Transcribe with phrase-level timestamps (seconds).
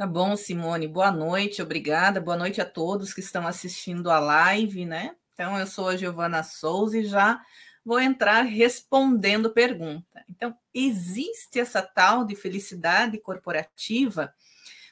[0.00, 0.88] Tá bom, Simone.
[0.88, 2.22] Boa noite, obrigada.
[2.22, 5.14] Boa noite a todos que estão assistindo a live, né?
[5.34, 7.38] Então, eu sou a Giovana Souza e já
[7.84, 10.24] vou entrar respondendo pergunta.
[10.26, 14.32] Então, existe essa tal de felicidade corporativa?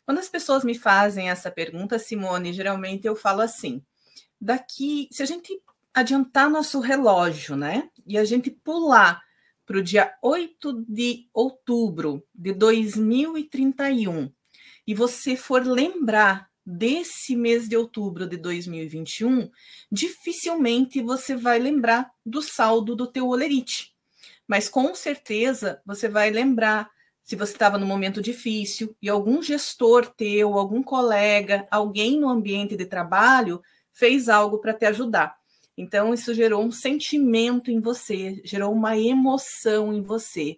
[0.05, 3.83] Quando as pessoas me fazem essa pergunta, Simone, geralmente eu falo assim:
[4.39, 5.59] daqui, se a gente
[5.95, 7.89] adiantar nosso relógio, né?
[8.07, 9.23] E a gente pular
[9.65, 14.31] para o dia 8 de outubro de 2031
[14.89, 19.51] e você for lembrar desse mês de outubro de 2021,
[19.93, 23.95] dificilmente você vai lembrar do saldo do teu olerite.
[24.47, 26.91] Mas com certeza você vai lembrar
[27.23, 32.75] se você estava num momento difícil e algum gestor teu, algum colega, alguém no ambiente
[32.75, 33.61] de trabalho
[33.93, 35.37] fez algo para te ajudar.
[35.77, 40.57] Então, isso gerou um sentimento em você, gerou uma emoção em você.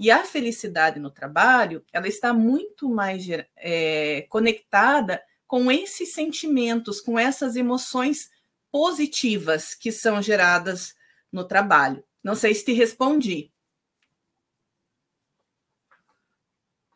[0.00, 3.22] E a felicidade no trabalho, ela está muito mais
[3.54, 8.30] é, conectada com esses sentimentos, com essas emoções
[8.72, 10.94] positivas que são geradas
[11.30, 12.02] no trabalho.
[12.24, 13.52] Não sei se te respondi.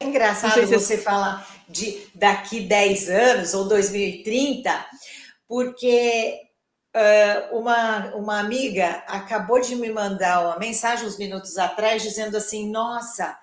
[0.01, 4.87] É engraçado se você falar de daqui 10 anos ou 2030,
[5.47, 6.41] porque
[6.95, 12.71] Uh, uma, uma amiga acabou de me mandar uma mensagem uns minutos atrás dizendo assim:
[12.71, 13.37] nossa,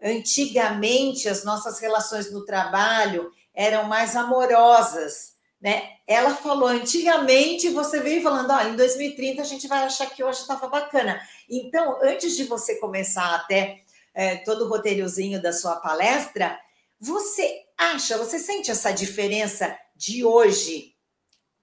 [0.00, 5.32] antigamente as nossas relações no trabalho eram mais amorosas.
[5.60, 5.90] Né?
[6.08, 10.40] Ela falou, antigamente você veio falando, ó, em 2030 a gente vai achar que hoje
[10.40, 11.20] estava bacana.
[11.48, 13.80] Então, antes de você começar até
[14.12, 16.58] é, todo o roteirozinho da sua palestra,
[17.00, 20.91] você acha, você sente essa diferença de hoje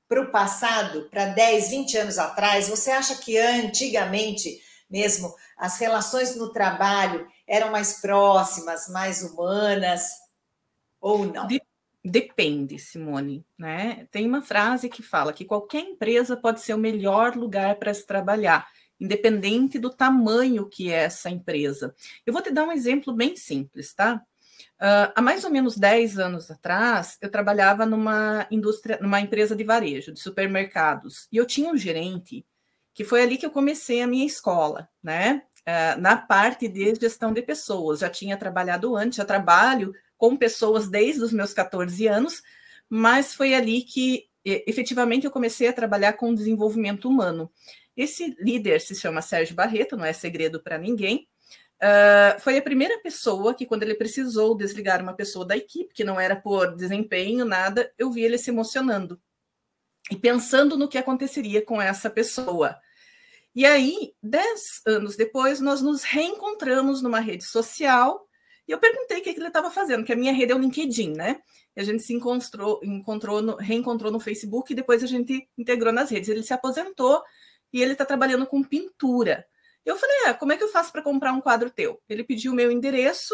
[0.09, 4.59] para o passado, para 10, 20 anos atrás, você acha que antigamente
[4.89, 10.09] mesmo as relações no trabalho eram mais próximas, mais humanas
[10.99, 11.47] ou não?
[12.03, 14.07] Depende, Simone, né?
[14.09, 18.05] Tem uma frase que fala que qualquer empresa pode ser o melhor lugar para se
[18.05, 18.67] trabalhar,
[18.99, 21.93] independente do tamanho que é essa empresa.
[22.25, 24.25] Eu vou te dar um exemplo bem simples, tá?
[24.81, 29.63] Uh, há mais ou menos 10 anos atrás, eu trabalhava numa indústria, numa empresa de
[29.63, 32.45] varejo, de supermercados, e eu tinha um gerente
[32.93, 35.43] que foi ali que eu comecei a minha escola, né?
[35.61, 37.99] Uh, na parte de gestão de pessoas.
[37.99, 42.41] Já tinha trabalhado antes, já trabalho com pessoas desde os meus 14 anos,
[42.89, 47.49] mas foi ali que efetivamente eu comecei a trabalhar com desenvolvimento humano.
[47.95, 51.28] Esse líder se chama Sérgio Barreto, não é segredo para ninguém.
[51.81, 56.03] Uh, foi a primeira pessoa que, quando ele precisou desligar uma pessoa da equipe, que
[56.03, 59.19] não era por desempenho, nada, eu vi ele se emocionando
[60.11, 62.75] e pensando no que aconteceria com essa pessoa.
[63.55, 68.27] E aí, dez anos depois, nós nos reencontramos numa rede social
[68.69, 71.13] e eu perguntei o que, ele estava fazendo, que a minha rede é o LinkedIn,
[71.13, 71.41] né?
[71.75, 75.91] E a gente se encontrou, encontrou no, reencontrou no Facebook e depois a gente integrou
[75.91, 76.29] nas redes.
[76.29, 77.23] Ele se aposentou
[77.73, 79.43] e ele está trabalhando com pintura.
[79.89, 82.01] Eu falei, ah, como é que eu faço para comprar um quadro teu?
[82.07, 83.33] Ele pediu o meu endereço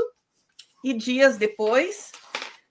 [0.83, 2.11] e dias depois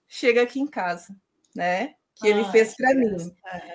[0.09, 1.15] chega aqui em casa,
[1.55, 1.95] né?
[2.15, 3.35] Que ele ah, fez para mim.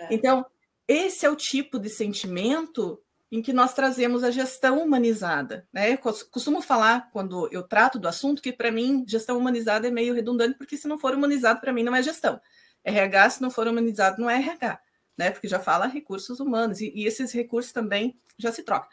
[0.10, 0.46] Então,
[0.88, 3.00] esse é o tipo de sentimento
[3.32, 5.68] em que nós trazemos a gestão humanizada.
[5.72, 5.94] Né?
[5.94, 10.16] Eu costumo falar, quando eu trato do assunto, que para mim gestão humanizada é meio
[10.16, 12.42] redundante, porque se não for humanizado, para mim não é gestão.
[12.84, 14.80] RH, se não for humanizado, não é RH,
[15.16, 15.30] né?
[15.30, 18.90] porque já fala recursos humanos, e, e esses recursos também já se trocam.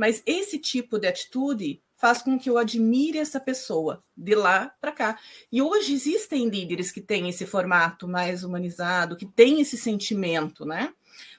[0.00, 4.92] Mas esse tipo de atitude faz com que eu admire essa pessoa de lá para
[4.92, 5.18] cá.
[5.52, 10.94] E hoje existem líderes que têm esse formato mais humanizado, que têm esse sentimento, né?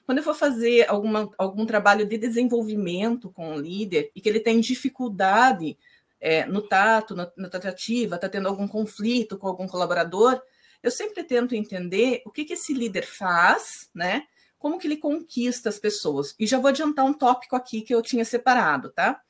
[0.06, 4.38] Quando eu for fazer alguma, algum trabalho de desenvolvimento com o líder e que ele
[4.38, 5.76] tem dificuldade
[6.20, 10.40] é, no tato, na, na tratativa, está tendo algum conflito com algum colaborador,
[10.80, 14.28] eu sempre tento entender o que, que esse líder faz, né?
[14.62, 16.34] Como que ele conquista as pessoas.
[16.38, 19.20] E já vou adiantar um tópico aqui que eu tinha separado, tá?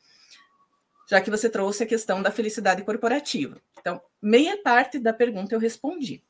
[1.09, 3.61] Já que você trouxe a questão da felicidade corporativa.
[3.81, 6.23] Então, meia parte da pergunta eu respondi.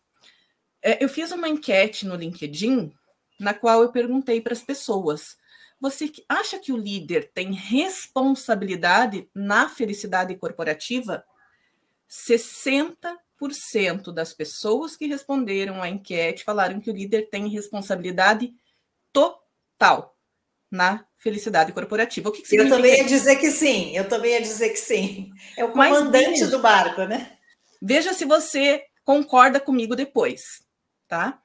[0.81, 2.93] É, eu fiz uma enquete no LinkedIn,
[3.38, 5.37] na qual eu perguntei para as pessoas:
[5.81, 11.25] você acha que o líder tem responsabilidade na felicidade corporativa?
[12.08, 18.54] 60% 60% das pessoas que responderam à enquete falaram que o líder tem responsabilidade
[19.12, 20.17] total
[20.70, 22.29] na felicidade corporativa.
[22.29, 25.31] O que, que Eu também ia dizer que sim, eu também ia dizer que sim.
[25.56, 27.37] É o comandante do barco, né?
[27.81, 30.62] Veja se você concorda comigo depois,
[31.06, 31.41] tá?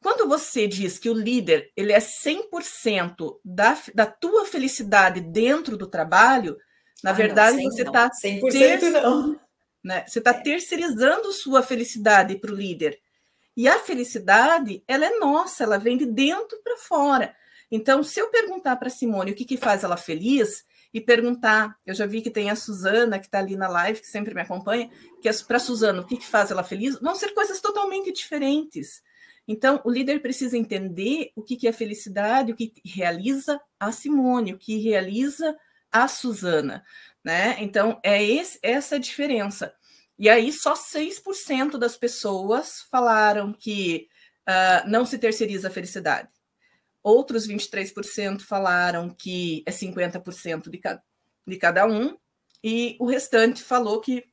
[0.00, 5.86] Quando você diz que o líder ele é 100% da, da tua felicidade dentro do
[5.86, 6.56] trabalho,
[7.02, 8.90] na ah, verdade não, você está 100% ter...
[8.92, 9.40] não.
[9.82, 10.04] Né?
[10.06, 10.40] Você está é.
[10.40, 13.00] terceirizando sua felicidade para o líder.
[13.56, 17.34] E a felicidade, ela é nossa, ela vem de dentro para fora.
[17.70, 20.64] Então, se eu perguntar para Simone o que, que faz ela feliz,
[20.96, 24.06] e perguntar, eu já vi que tem a Suzana, que está ali na live, que
[24.06, 24.88] sempre me acompanha,
[25.20, 28.10] que é para a Suzana, o que, que faz ela feliz, vão ser coisas totalmente
[28.10, 29.02] diferentes.
[29.46, 34.54] Então, o líder precisa entender o que, que é felicidade, o que realiza a Simone,
[34.54, 35.54] o que realiza
[35.92, 36.82] a Suzana.
[37.22, 37.56] Né?
[37.60, 39.74] Então, é esse, essa a diferença.
[40.18, 44.08] E aí, só 6% das pessoas falaram que
[44.48, 46.28] uh, não se terceiriza a felicidade.
[47.02, 51.02] Outros 23% falaram que é 50% de, ca
[51.46, 52.16] de cada um.
[52.64, 54.24] E o restante falou que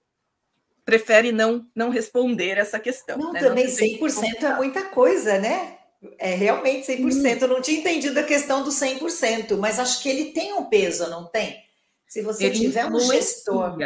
[0.86, 3.18] prefere não, não responder essa questão.
[3.18, 3.40] Não, né?
[3.42, 5.78] também não 100% é muita coisa, né?
[6.18, 7.04] É realmente 100%.
[7.04, 7.38] Hum.
[7.42, 11.10] Eu não tinha entendido a questão do 100%, mas acho que ele tem um peso,
[11.10, 11.64] não tem?
[12.08, 13.78] Se você ele tiver um gestor.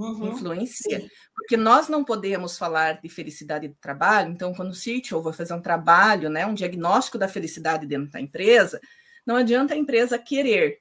[0.00, 0.32] Uhum.
[0.32, 1.00] Influencia.
[1.00, 1.08] Sim.
[1.34, 5.54] Porque nós não podemos falar de felicidade do trabalho, então, quando o CTO vai fazer
[5.54, 8.80] um trabalho, né, um diagnóstico da felicidade dentro da empresa,
[9.26, 10.80] não adianta a empresa querer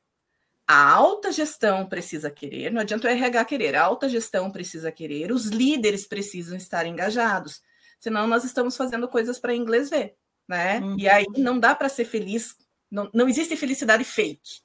[0.71, 5.31] a alta gestão precisa querer, não adianta o RH querer, a alta gestão precisa querer,
[5.31, 7.59] os líderes precisam estar engajados,
[7.99, 10.13] senão nós estamos fazendo coisas para inglês ver,
[10.47, 10.79] né?
[10.79, 10.95] Uhum.
[10.99, 12.55] E aí não dá para ser feliz,
[12.91, 14.61] não, não existe felicidade fake.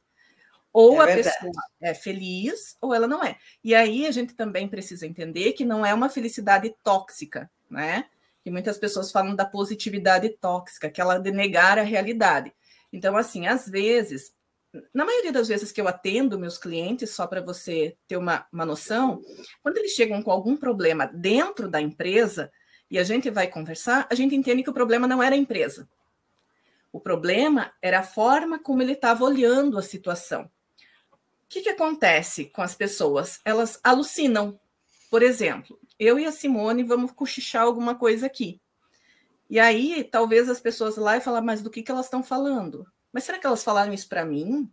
[0.75, 1.37] Ou é a verdade.
[1.37, 3.39] pessoa é feliz ou ela não é.
[3.63, 8.07] E aí a gente também precisa entender que não é uma felicidade tóxica, né?
[8.43, 12.53] Que muitas pessoas falam da positividade tóxica, que ela de negar a realidade.
[12.93, 14.35] Então, assim, às vezes
[14.93, 18.67] na maioria das vezes que eu atendo meus clientes, só para você ter uma, uma
[18.67, 19.23] noção,
[19.63, 22.51] quando eles chegam com algum problema dentro da empresa
[22.91, 25.89] e a gente vai conversar, a gente entende que o problema não era a empresa.
[26.93, 30.51] O problema era a forma como ele estava olhando a situação.
[31.55, 33.39] O que, que acontece com as pessoas?
[33.45, 34.59] Elas alucinam.
[35.09, 38.61] Por exemplo, eu e a Simone vamos cochichar alguma coisa aqui.
[39.49, 42.85] E aí, talvez as pessoas lá e falar, mas do que, que elas estão falando?
[43.13, 44.69] Mas será que elas falaram isso para mim?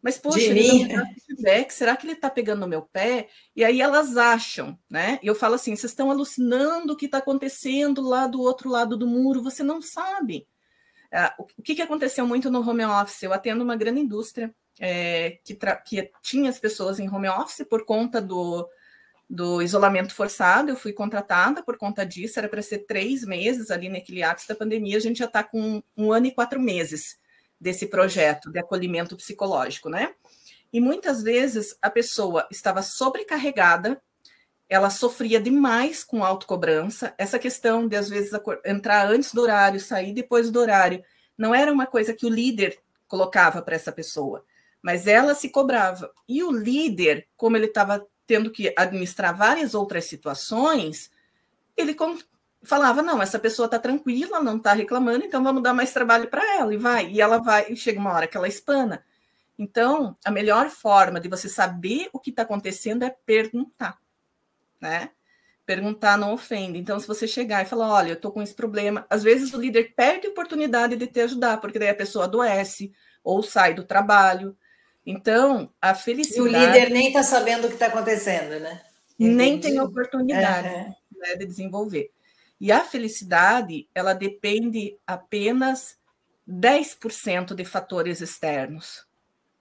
[0.00, 0.86] Mas, poxa, ele
[1.26, 3.28] feedback, será que ele está pegando no meu pé?
[3.56, 5.18] E aí elas acham, né?
[5.20, 8.96] E eu falo assim: vocês estão alucinando o que está acontecendo lá do outro lado
[8.96, 10.46] do muro, você não sabe.
[11.10, 13.24] É, o que, que aconteceu muito no home office?
[13.24, 17.84] Eu atendo uma grande indústria é, que, que tinha as pessoas em home office por
[17.84, 18.68] conta do,
[19.28, 23.88] do isolamento forçado, eu fui contratada por conta disso, era para ser três meses ali
[23.88, 27.18] naquele ápice da pandemia, a gente já está com um ano e quatro meses
[27.60, 30.14] desse projeto de acolhimento psicológico, né?
[30.72, 34.00] E muitas vezes a pessoa estava sobrecarregada,
[34.68, 37.14] ela sofria demais com autocobrança.
[37.16, 38.30] Essa questão de, às vezes,
[38.64, 41.02] entrar antes do horário, sair depois do horário,
[41.36, 44.44] não era uma coisa que o líder colocava para essa pessoa,
[44.82, 46.12] mas ela se cobrava.
[46.28, 51.10] E o líder, como ele estava tendo que administrar várias outras situações,
[51.76, 51.96] ele
[52.62, 56.56] falava: não, essa pessoa está tranquila, não está reclamando, então vamos dar mais trabalho para
[56.56, 57.10] ela, e vai.
[57.10, 59.04] E ela vai, e chega uma hora que ela espana.
[59.58, 63.98] Então, a melhor forma de você saber o que está acontecendo é perguntar,
[64.80, 65.10] né?
[65.66, 66.78] Perguntar não ofende.
[66.78, 69.60] Então, se você chegar e falar, olha, eu estou com esse problema, às vezes o
[69.60, 72.92] líder perde a oportunidade de te ajudar, porque daí a pessoa adoece
[73.22, 74.56] ou sai do trabalho.
[75.10, 76.38] Então, a felicidade.
[76.38, 78.82] E o líder nem está sabendo o que está acontecendo, né?
[79.18, 79.34] Entendi.
[79.34, 80.94] Nem tem oportunidade é.
[81.16, 82.12] né, de desenvolver.
[82.60, 85.96] E a felicidade, ela depende apenas
[86.46, 89.06] 10% de fatores externos.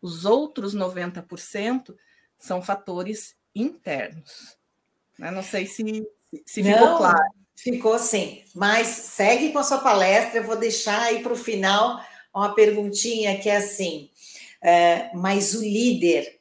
[0.02, 1.96] Os outros 90%
[2.38, 4.58] são fatores internos.
[5.18, 6.06] Eu não sei se,
[6.46, 7.24] se ficou não, claro.
[7.56, 10.40] Ficou sim, mas segue com a sua palestra.
[10.40, 12.04] Eu vou deixar aí para o final
[12.36, 14.12] uma perguntinha que é assim:
[15.14, 16.40] mas o líder,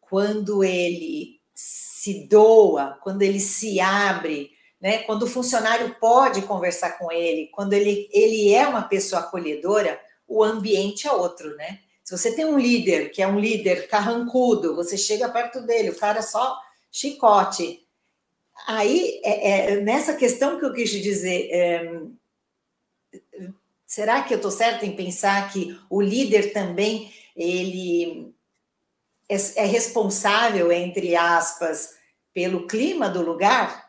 [0.00, 4.54] quando ele se doa, quando ele se abre,
[4.84, 4.98] né?
[4.98, 10.44] Quando o funcionário pode conversar com ele, quando ele, ele é uma pessoa acolhedora, o
[10.44, 11.80] ambiente é outro, né?
[12.04, 15.96] Se você tem um líder que é um líder carrancudo, você chega perto dele, o
[15.96, 16.60] cara é só
[16.92, 17.82] chicote.
[18.66, 22.02] Aí, é, é, nessa questão que eu quis dizer, é,
[23.86, 28.34] será que eu estou certa em pensar que o líder também ele
[29.28, 31.94] é, é responsável, entre aspas,
[32.32, 33.84] pelo clima do lugar?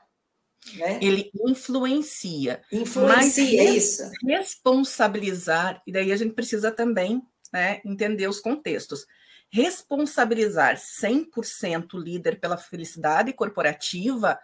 [0.74, 1.00] Né?
[1.02, 2.62] Ele influencia.
[2.72, 4.12] Influencia, mas isso.
[4.26, 7.22] Responsabilizar, e daí a gente precisa também
[7.54, 9.06] né, entender os contextos.
[9.50, 14.40] Responsabilizar 100% o líder pela felicidade corporativa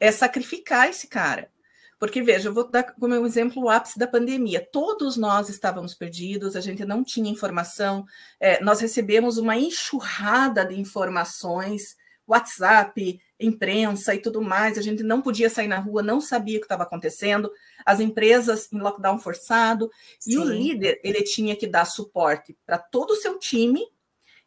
[0.00, 1.50] é sacrificar esse cara.
[1.98, 4.66] Porque, veja, eu vou dar como exemplo o ápice da pandemia.
[4.72, 8.06] Todos nós estávamos perdidos, a gente não tinha informação,
[8.38, 11.96] é, nós recebemos uma enxurrada de informações,
[12.28, 16.60] WhatsApp, imprensa e tudo mais, a gente não podia sair na rua, não sabia o
[16.60, 17.50] que estava acontecendo,
[17.86, 19.90] as empresas em lockdown forçado,
[20.20, 20.32] Sim.
[20.32, 23.82] e o líder, ele tinha que dar suporte para todo o seu time,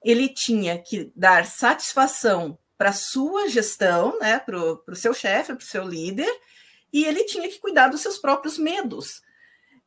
[0.03, 5.63] ele tinha que dar satisfação para a sua gestão, né, para o seu chefe, para
[5.63, 6.31] o seu líder,
[6.91, 9.21] e ele tinha que cuidar dos seus próprios medos.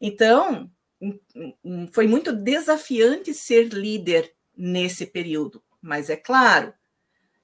[0.01, 0.71] Então,
[1.93, 6.73] foi muito desafiante ser líder nesse período, mas é claro,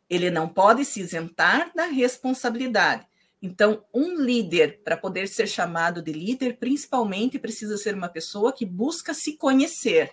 [0.09, 3.07] ele não pode se isentar da responsabilidade.
[3.43, 8.67] Então, um líder, para poder ser chamado de líder, principalmente precisa ser uma pessoa que
[8.67, 10.13] busca se conhecer,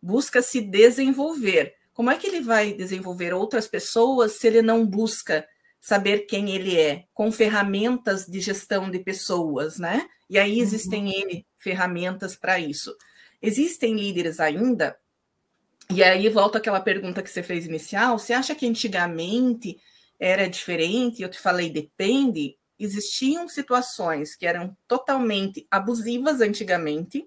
[0.00, 1.74] busca se desenvolver.
[1.92, 5.46] Como é que ele vai desenvolver outras pessoas se ele não busca
[5.80, 10.08] saber quem ele é, com ferramentas de gestão de pessoas, né?
[10.28, 10.62] E aí uhum.
[10.62, 11.30] existem uhum.
[11.30, 12.94] N ferramentas para isso.
[13.40, 14.98] Existem líderes ainda,
[15.90, 19.78] e aí volta aquela pergunta que você fez inicial: você acha que antigamente
[20.18, 21.22] era diferente?
[21.22, 22.56] Eu te falei, depende.
[22.78, 27.26] Existiam situações que eram totalmente abusivas antigamente,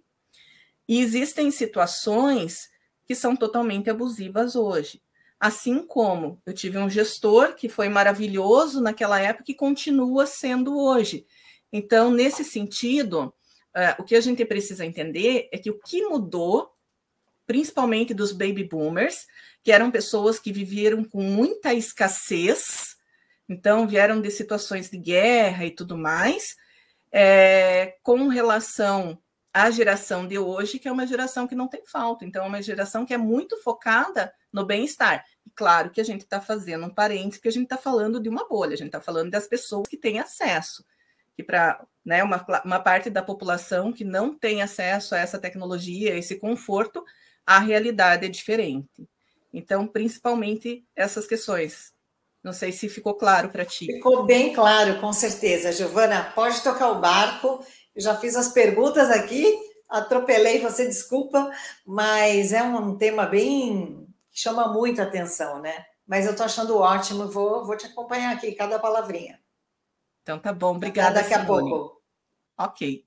[0.87, 2.69] e existem situações
[3.05, 5.01] que são totalmente abusivas hoje.
[5.41, 11.25] Assim como eu tive um gestor que foi maravilhoso naquela época e continua sendo hoje.
[11.73, 13.33] Então, nesse sentido,
[13.75, 16.69] uh, o que a gente precisa entender é que o que mudou,
[17.47, 19.25] principalmente dos baby boomers,
[19.63, 22.95] que eram pessoas que viveram com muita escassez,
[23.49, 26.55] então vieram de situações de guerra e tudo mais,
[27.11, 29.19] é, com relação
[29.51, 32.61] à geração de hoje, que é uma geração que não tem falta, então é uma
[32.61, 35.25] geração que é muito focada no bem-estar.
[35.55, 38.47] Claro que a gente está fazendo um parênteses, que a gente está falando de uma
[38.47, 40.83] bolha, a gente está falando das pessoas que têm acesso,
[41.35, 46.13] que para né, uma, uma parte da população que não tem acesso a essa tecnologia,
[46.13, 47.03] a esse conforto,
[47.45, 49.07] a realidade é diferente.
[49.53, 51.93] Então, principalmente essas questões.
[52.43, 53.85] Não sei se ficou claro para ti.
[53.85, 55.71] Ficou bem claro, com certeza.
[55.71, 57.63] Giovana, pode tocar o barco.
[57.95, 59.45] Eu já fiz as perguntas aqui,
[59.87, 61.51] atropelei você, desculpa,
[61.85, 64.00] mas é um tema bem
[64.31, 65.85] chama muito atenção, né?
[66.07, 69.39] Mas eu estou achando ótimo, vou, vou te acompanhar aqui, cada palavrinha.
[70.21, 71.19] Então tá bom, obrigada.
[71.19, 71.67] Até daqui Simone.
[71.67, 72.01] a pouco.
[72.57, 73.05] Ok.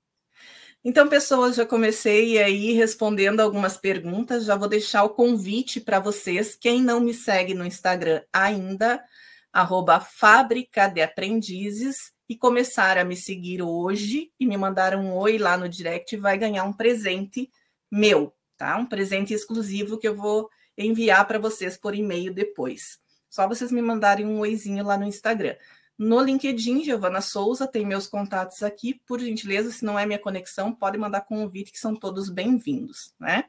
[0.83, 4.45] Então, pessoas, já comecei aí respondendo algumas perguntas.
[4.45, 6.55] Já vou deixar o convite para vocês.
[6.55, 9.03] Quem não me segue no Instagram ainda,
[9.51, 15.37] arroba Fábrica de Aprendizes, e começar a me seguir hoje e me mandar um oi
[15.37, 17.49] lá no direct, vai ganhar um presente
[17.91, 18.77] meu, tá?
[18.77, 22.99] Um presente exclusivo que eu vou enviar para vocês por e-mail depois.
[23.29, 25.55] Só vocês me mandarem um oizinho lá no Instagram.
[25.97, 29.01] No LinkedIn, Giovana Souza, tem meus contatos aqui.
[29.05, 33.45] Por gentileza, se não é minha conexão, pode mandar convite, que são todos bem-vindos, né?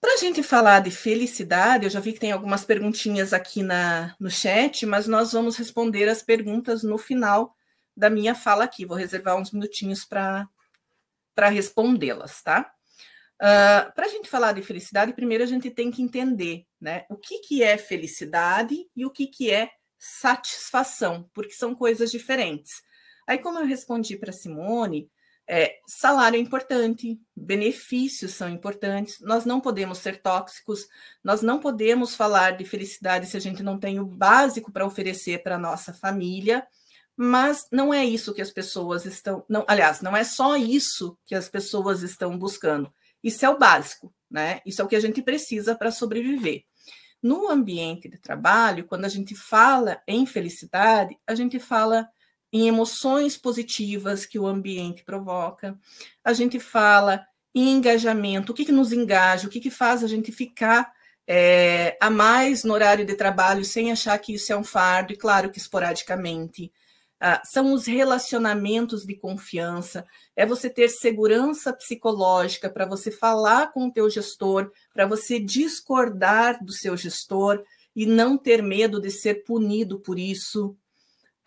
[0.00, 4.16] Para a gente falar de felicidade, eu já vi que tem algumas perguntinhas aqui na,
[4.18, 7.56] no chat, mas nós vamos responder as perguntas no final
[7.96, 8.84] da minha fala aqui.
[8.84, 10.48] Vou reservar uns minutinhos para
[11.50, 12.72] respondê-las, tá?
[13.42, 17.04] Uh, ah, Para a gente falar de felicidade, primeiro a gente tem que entender né,
[17.10, 19.68] o que, que é felicidade e o que, que é
[19.98, 22.70] satisfação, porque são coisas diferentes.
[23.26, 25.10] Aí, como eu respondi para Simone,
[25.48, 30.86] é, salário é importante, benefícios são importantes, nós não podemos ser tóxicos,
[31.22, 35.42] nós não podemos falar de felicidade se a gente não tem o básico para oferecer
[35.42, 36.64] para a nossa família,
[37.16, 39.44] mas não é isso que as pessoas estão.
[39.48, 42.92] Não, aliás, não é só isso que as pessoas estão buscando.
[43.22, 44.60] Isso é o básico, né?
[44.66, 46.64] Isso é o que a gente precisa para sobreviver.
[47.22, 52.08] No ambiente de trabalho, quando a gente fala em felicidade, a gente fala
[52.52, 55.78] em emoções positivas que o ambiente provoca,
[56.22, 57.24] a gente fala
[57.54, 60.92] em engajamento, o que, que nos engaja, o que, que faz a gente ficar
[61.26, 65.16] é, a mais no horário de trabalho sem achar que isso é um fardo, e
[65.16, 66.72] claro que esporadicamente.
[67.24, 73.86] Ah, são os relacionamentos de confiança, é você ter segurança psicológica para você falar com
[73.86, 77.62] o teu gestor, para você discordar do seu gestor
[77.94, 80.76] e não ter medo de ser punido por isso.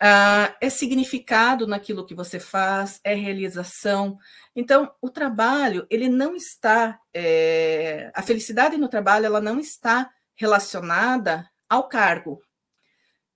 [0.00, 4.16] Ah, é significado naquilo que você faz, é realização.
[4.54, 11.46] Então, o trabalho, ele não está, é, a felicidade no trabalho, ela não está relacionada
[11.68, 12.40] ao cargo.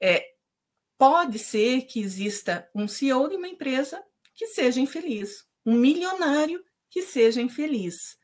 [0.00, 0.29] É,
[1.00, 4.04] pode ser que exista um CEO de uma empresa
[4.34, 8.18] que seja infeliz, um milionário que seja infeliz.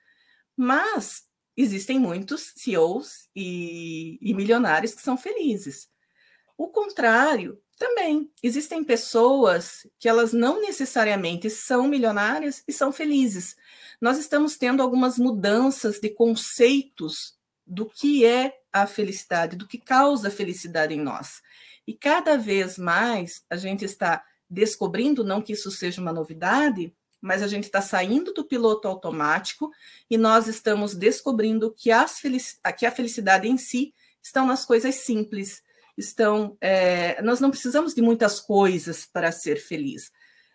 [0.55, 1.25] Mas
[1.57, 5.89] existem muitos CEOs e, e milionários que são felizes.
[6.55, 8.31] O contrário também.
[8.43, 13.57] Existem pessoas que elas não necessariamente são milionárias e são felizes.
[13.99, 20.31] Nós estamos tendo algumas mudanças de conceitos do que é a felicidade, do que causa
[20.31, 21.41] felicidade em nós.
[21.87, 27.43] E cada vez mais a gente está descobrindo, não que isso seja uma novidade, mas
[27.43, 29.71] a gente está saindo do piloto automático
[30.09, 32.45] e nós estamos descobrindo que, as felic...
[32.79, 35.63] que a felicidade em si estão nas coisas simples,
[35.97, 36.57] estão.
[36.61, 37.21] É...
[37.23, 40.13] nós não precisamos de muitas coisas para ser feliz.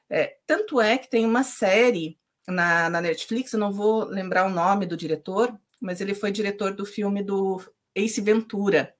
[0.09, 0.37] É...
[0.45, 4.85] tanto é que tem uma série na, na Netflix, eu não vou lembrar o nome
[4.85, 7.61] do diretor, mas ele foi diretor do filme do
[7.95, 8.93] Ace Ventura.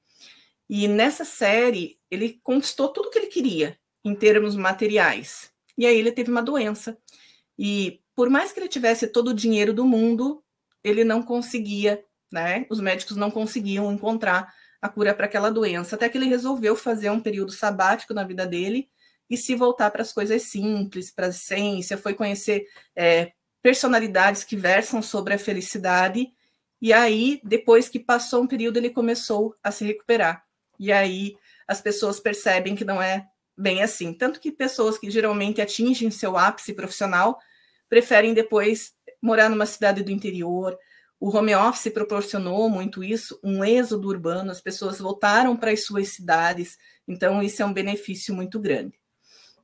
[0.69, 5.51] E nessa série, ele conquistou tudo que ele queria em termos materiais.
[5.77, 6.98] E aí ele teve uma doença.
[7.58, 10.44] E por mais que ele tivesse todo o dinheiro do mundo,
[10.84, 12.65] ele não conseguia, né?
[12.70, 17.10] Os médicos não conseguiam encontrar a cura para aquela doença, até que ele resolveu fazer
[17.12, 18.89] um período sabático na vida dele
[19.30, 22.65] e se voltar para as coisas simples, para a ciência, foi conhecer
[22.96, 26.34] é, personalidades que versam sobre a felicidade.
[26.82, 30.44] E aí, depois que passou um período, ele começou a se recuperar.
[30.77, 31.38] E aí
[31.71, 33.25] as pessoas percebem que não é
[33.57, 34.13] bem assim.
[34.13, 37.39] Tanto que pessoas que geralmente atingem seu ápice profissional
[37.87, 40.77] preferem depois morar numa cidade do interior.
[41.17, 46.09] O home office proporcionou muito isso, um êxodo urbano, as pessoas voltaram para as suas
[46.09, 48.99] cidades, então isso é um benefício muito grande.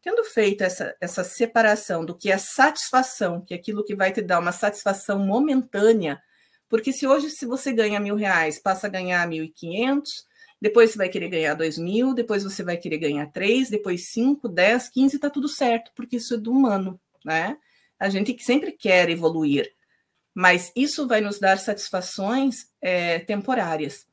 [0.01, 4.21] Tendo feito essa, essa separação do que é satisfação, que é aquilo que vai te
[4.21, 6.21] dar uma satisfação momentânea,
[6.69, 10.26] porque se hoje, se você ganha mil reais, passa a ganhar mil e quinhentos,
[10.61, 14.49] depois você vai querer ganhar dois mil, depois você vai querer ganhar três, depois cinco,
[14.49, 17.57] dez, quinze, tá tudo certo, porque isso é do humano, né?
[17.99, 19.71] A gente sempre quer evoluir,
[20.33, 24.05] mas isso vai nos dar satisfações é, temporárias.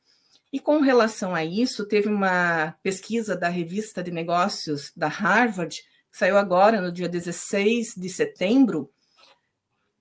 [0.51, 6.17] E com relação a isso, teve uma pesquisa da revista de negócios da Harvard, que
[6.17, 8.89] saiu agora no dia 16 de setembro,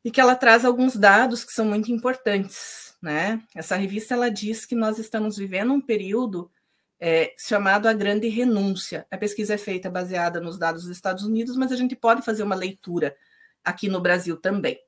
[0.04, 2.93] e que ela traz alguns dados que são muito importantes.
[3.04, 3.42] Né?
[3.54, 6.50] Essa revista ela diz que nós estamos vivendo um período
[6.98, 9.06] é, chamado a grande renúncia.
[9.10, 12.42] A pesquisa é feita baseada nos dados dos Estados Unidos, mas a gente pode fazer
[12.42, 13.14] uma leitura
[13.62, 14.80] aqui no Brasil também.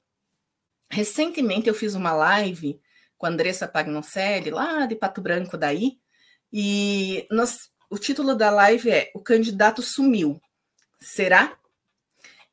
[0.88, 2.80] Recentemente eu fiz uma live
[3.18, 5.98] com a Andressa Pagnoncelli, lá de Pato Branco daí,
[6.50, 10.40] e nós, o título da live é O Candidato Sumiu.
[10.98, 11.54] Será?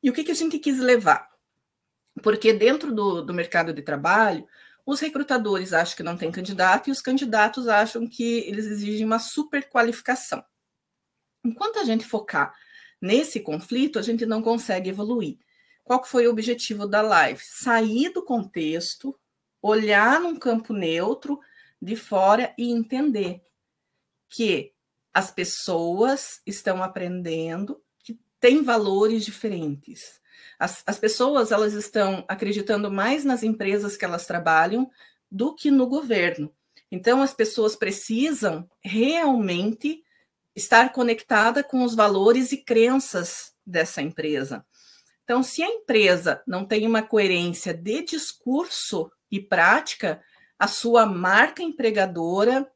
[0.02, 1.26] E o que, que a gente quis levar?
[2.22, 4.46] Porque dentro do, do mercado de trabalho,
[4.86, 9.18] os recrutadores acham que não tem candidato e os candidatos acham que eles exigem uma
[9.18, 10.44] super qualificação.
[11.44, 12.54] Enquanto a gente focar
[13.00, 15.38] nesse conflito, a gente não consegue evoluir.
[15.82, 17.40] Qual foi o objetivo da live?
[17.42, 19.18] Sair do contexto,
[19.60, 21.40] olhar num campo neutro
[21.80, 23.42] de fora e entender
[24.28, 24.72] que
[25.12, 30.20] as pessoas estão aprendendo que têm valores diferentes.
[30.58, 34.90] As, as pessoas elas estão acreditando mais nas empresas que elas trabalham
[35.30, 36.52] do que no governo.
[36.90, 40.02] Então, as pessoas precisam realmente
[40.54, 44.64] estar conectada com os valores e crenças dessa empresa.
[45.24, 50.22] Então, se a empresa não tem uma coerência de discurso e prática,
[50.58, 52.70] a sua marca empregadora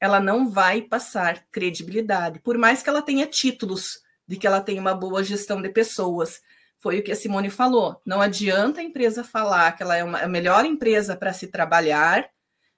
[0.00, 4.78] ela não vai passar credibilidade, por mais que ela tenha títulos de que ela tem
[4.78, 6.40] uma boa gestão de pessoas.
[6.80, 8.00] Foi o que a Simone falou.
[8.06, 12.28] Não adianta a empresa falar que ela é uma, a melhor empresa para se trabalhar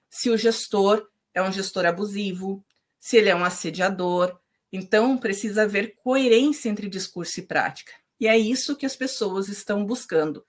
[0.09, 2.63] se o gestor é um gestor abusivo,
[2.99, 4.37] se ele é um assediador.
[4.71, 7.93] Então, precisa haver coerência entre discurso e prática.
[8.19, 10.45] E é isso que as pessoas estão buscando,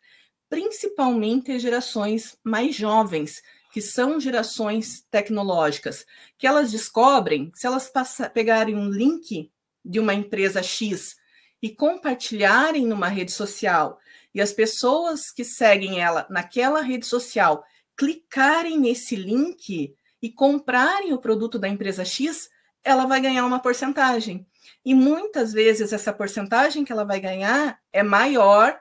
[0.49, 6.07] principalmente as gerações mais jovens, que são gerações tecnológicas,
[6.39, 7.91] que elas descobrem, se elas
[8.33, 9.51] pegarem um link
[9.85, 11.17] de uma empresa X
[11.65, 13.99] e compartilharem numa rede social,
[14.35, 17.65] e as pessoas que seguem ela naquela rede social
[17.97, 22.51] clicarem nesse link e comprarem o produto da empresa X,
[22.85, 24.47] ela vai ganhar uma porcentagem.
[24.85, 28.79] E muitas vezes essa porcentagem que ela vai ganhar é maior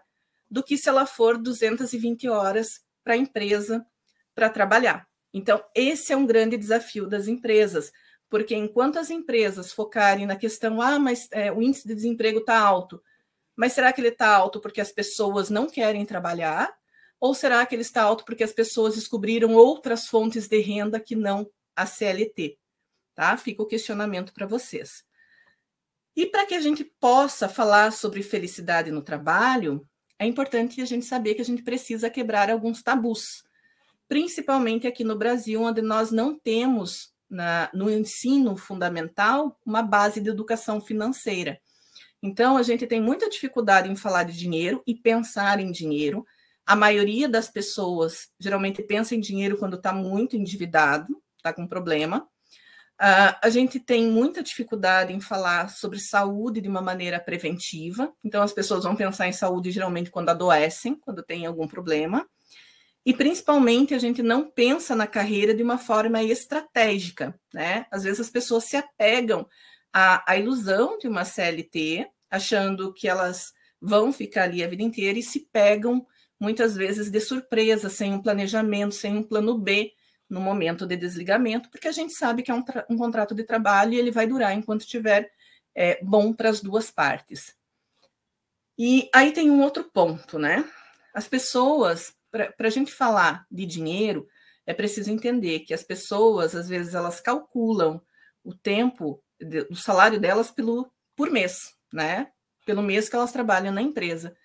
[0.52, 3.86] do que se ela for 220 horas para a empresa
[4.36, 5.08] para trabalhar.
[5.34, 7.94] Então, esse é um grande desafio das empresas,
[8.34, 12.60] porque enquanto as empresas focarem na questão, ah, mas é, o índice de desemprego está
[12.60, 13.00] alto,
[13.56, 16.76] mas será que ele está alto porque as pessoas não querem trabalhar?
[17.20, 21.16] Ou será que ele está alto porque as pessoas descobriram outras fontes de renda que
[21.16, 22.58] não a CLT?
[23.14, 23.38] Tá?
[23.38, 25.06] Fica o questionamento para vocês.
[26.16, 31.06] E para que a gente possa falar sobre felicidade no trabalho, é importante a gente
[31.06, 33.44] saber que a gente precisa quebrar alguns tabus,
[34.08, 40.30] principalmente aqui no Brasil, onde nós não temos na, no ensino fundamental uma base de
[40.30, 41.60] educação financeira.
[42.22, 46.26] Então, a gente tem muita dificuldade em falar de dinheiro e pensar em dinheiro.
[46.66, 52.26] A maioria das pessoas geralmente pensa em dinheiro quando está muito endividado, está com problema.
[53.02, 58.42] Uh, a gente tem muita dificuldade em falar sobre saúde de uma maneira preventiva, então
[58.42, 62.26] as pessoas vão pensar em saúde geralmente quando adoecem, quando tem algum problema,
[63.06, 67.86] e principalmente a gente não pensa na carreira de uma forma estratégica, né?
[67.92, 69.48] Às vezes as pessoas se apegam
[69.92, 75.20] à, à ilusão de uma CLT, achando que elas vão ficar ali a vida inteira
[75.20, 76.06] e se pegam
[76.40, 79.94] muitas vezes de surpresa, sem um planejamento, sem um plano B,
[80.30, 83.94] no momento de desligamento, porque a gente sabe que é um, um contrato de trabalho
[83.94, 85.32] e ele vai durar enquanto estiver
[85.76, 87.56] é, bom para as duas partes.
[88.78, 90.68] E aí tem um outro ponto, né?
[91.14, 94.28] As pessoas, para a gente falar de dinheiro,
[94.66, 98.02] é preciso entender que as pessoas, às vezes, elas calculam
[98.44, 102.32] o tempo do salário delas pelo, por mês, né?
[102.66, 104.36] Pelo mês que elas trabalham na empresa.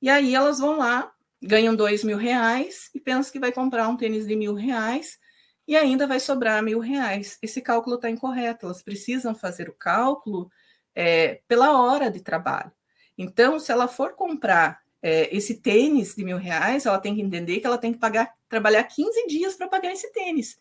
[0.00, 3.96] E aí elas vão lá, ganham dois mil reais e pensam que vai comprar um
[3.96, 5.18] tênis de mil reais
[5.66, 7.38] e ainda vai sobrar mil reais.
[7.42, 10.50] Esse cálculo está incorreto, elas precisam fazer o cálculo
[10.94, 12.72] é, pela hora de trabalho.
[13.16, 17.58] Então, se ela for comprar é, esse tênis de mil reais, ela tem que entender
[17.58, 20.56] que ela tem que pagar, trabalhar 15 dias para pagar esse tênis.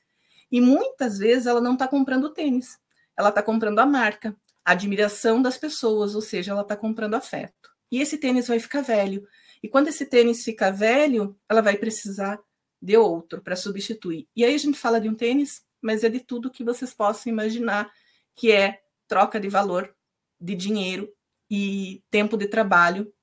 [0.51, 2.80] E muitas vezes ela não está comprando o tênis,
[3.15, 7.69] ela está comprando a marca, a admiração das pessoas, ou seja, ela está comprando afeto.
[7.91, 9.27] E esse tênis vai ficar velho.
[9.62, 12.39] E quando esse tênis ficar velho, ela vai precisar
[12.82, 14.27] de outro para substituir.
[14.36, 17.32] E aí a gente fala de um tênis, mas é de tudo que vocês possam
[17.32, 17.91] imaginar,
[18.36, 19.93] que é troca de valor,
[20.39, 21.13] de dinheiro
[21.49, 23.13] e tempo de trabalho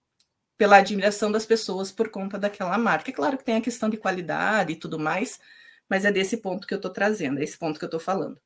[0.58, 3.10] pela admiração das pessoas por conta daquela marca.
[3.10, 5.40] É claro que tem a questão de qualidade e tudo mais,
[5.88, 8.38] mas é desse ponto que eu estou trazendo, é esse ponto que eu estou falando.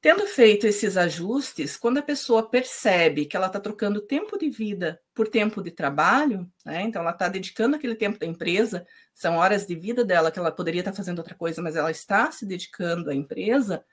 [0.00, 5.00] Tendo feito esses ajustes, quando a pessoa percebe que ela está trocando tempo de vida
[5.12, 6.82] por tempo de trabalho, né?
[6.82, 10.52] então ela está dedicando aquele tempo da empresa, são horas de vida dela que ela
[10.52, 13.84] poderia estar tá fazendo outra coisa, mas ela está se dedicando à empresa,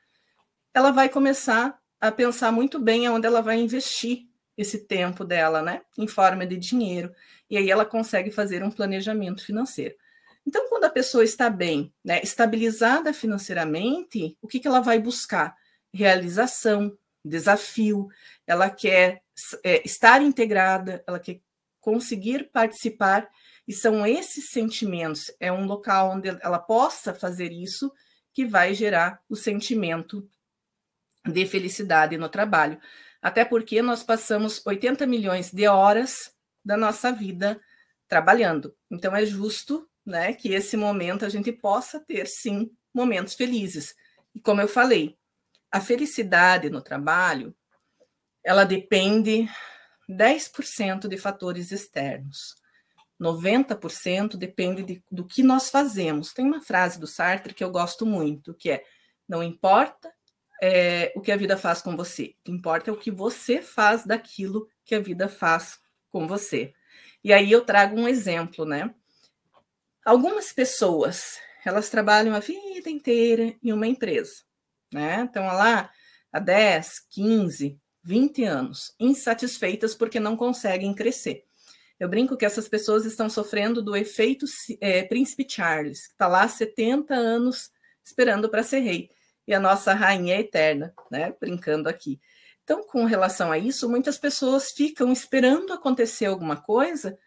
[0.73, 5.81] ela vai começar a pensar muito bem aonde ela vai investir esse tempo dela, né?
[5.97, 7.13] Em forma de dinheiro.
[7.49, 9.95] E aí ela consegue fazer um planejamento financeiro.
[10.45, 15.55] Então, quando a pessoa está bem, né, estabilizada financeiramente, o que, que ela vai buscar?
[15.93, 18.07] realização, desafio,
[18.47, 19.21] ela quer
[19.63, 21.39] é, estar integrada, ela quer
[21.79, 23.29] conseguir participar,
[23.67, 27.93] e são esses sentimentos, é um local onde ela possa fazer isso
[28.33, 30.27] que vai gerar o sentimento
[31.25, 32.79] de felicidade no trabalho.
[33.23, 37.57] Até porque nós passamos 80 milhões de horas da nossa vida
[38.05, 38.75] trabalhando.
[38.91, 43.95] Então é justo, né, que esse momento a gente possa ter sim momentos felizes.
[44.35, 45.17] E como eu falei,
[45.71, 47.55] a felicidade no trabalho,
[48.43, 49.47] ela depende
[50.09, 52.55] 10% de fatores externos.
[53.21, 56.33] 90% depende de, do que nós fazemos.
[56.33, 58.83] Tem uma frase do Sartre que eu gosto muito, que é:
[59.29, 60.13] não importa
[60.65, 63.61] é, o que a vida faz com você, o que importa é o que você
[63.61, 66.73] faz daquilo que a vida faz com você.
[67.23, 68.93] E aí eu trago um exemplo, né?
[70.05, 74.43] Algumas pessoas, elas trabalham a vida inteira em uma empresa
[74.93, 75.23] né?
[75.25, 75.89] Estão lá
[76.31, 81.43] há 10, 15, 20 anos, insatisfeitas porque não conseguem crescer.
[81.99, 84.45] Eu brinco que essas pessoas estão sofrendo do efeito
[84.79, 87.71] é, Príncipe Charles, que está lá há 70 anos
[88.03, 89.09] esperando para ser rei,
[89.47, 91.33] e a nossa rainha eterna, né?
[91.39, 92.19] Brincando aqui.
[92.63, 97.17] Então, com relação a isso, muitas pessoas ficam esperando acontecer alguma coisa,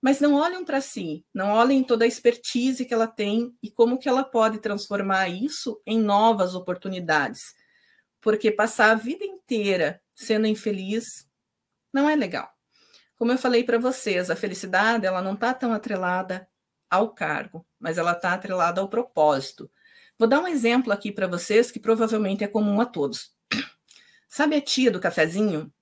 [0.00, 3.98] mas não olham para si, não olhem toda a expertise que ela tem e como
[3.98, 7.54] que ela pode transformar isso em novas oportunidades.
[8.20, 11.26] Porque passar a vida inteira sendo infeliz
[11.92, 12.50] não é legal.
[13.16, 16.46] Como eu falei para vocês, a felicidade ela não está tão atrelada
[16.90, 19.70] ao cargo, mas ela está atrelada ao propósito.
[20.18, 23.32] Vou dar um exemplo aqui para vocês que provavelmente é comum a todos.
[24.28, 25.72] Sabe a tia do cafezinho?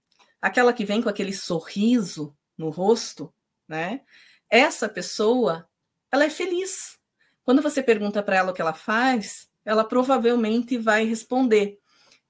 [0.40, 3.33] Aquela que vem com aquele sorriso no rosto
[3.73, 4.03] né?
[4.51, 5.66] Essa pessoa,
[6.11, 6.99] ela é feliz.
[7.42, 11.79] Quando você pergunta para ela o que ela faz, ela provavelmente vai responder: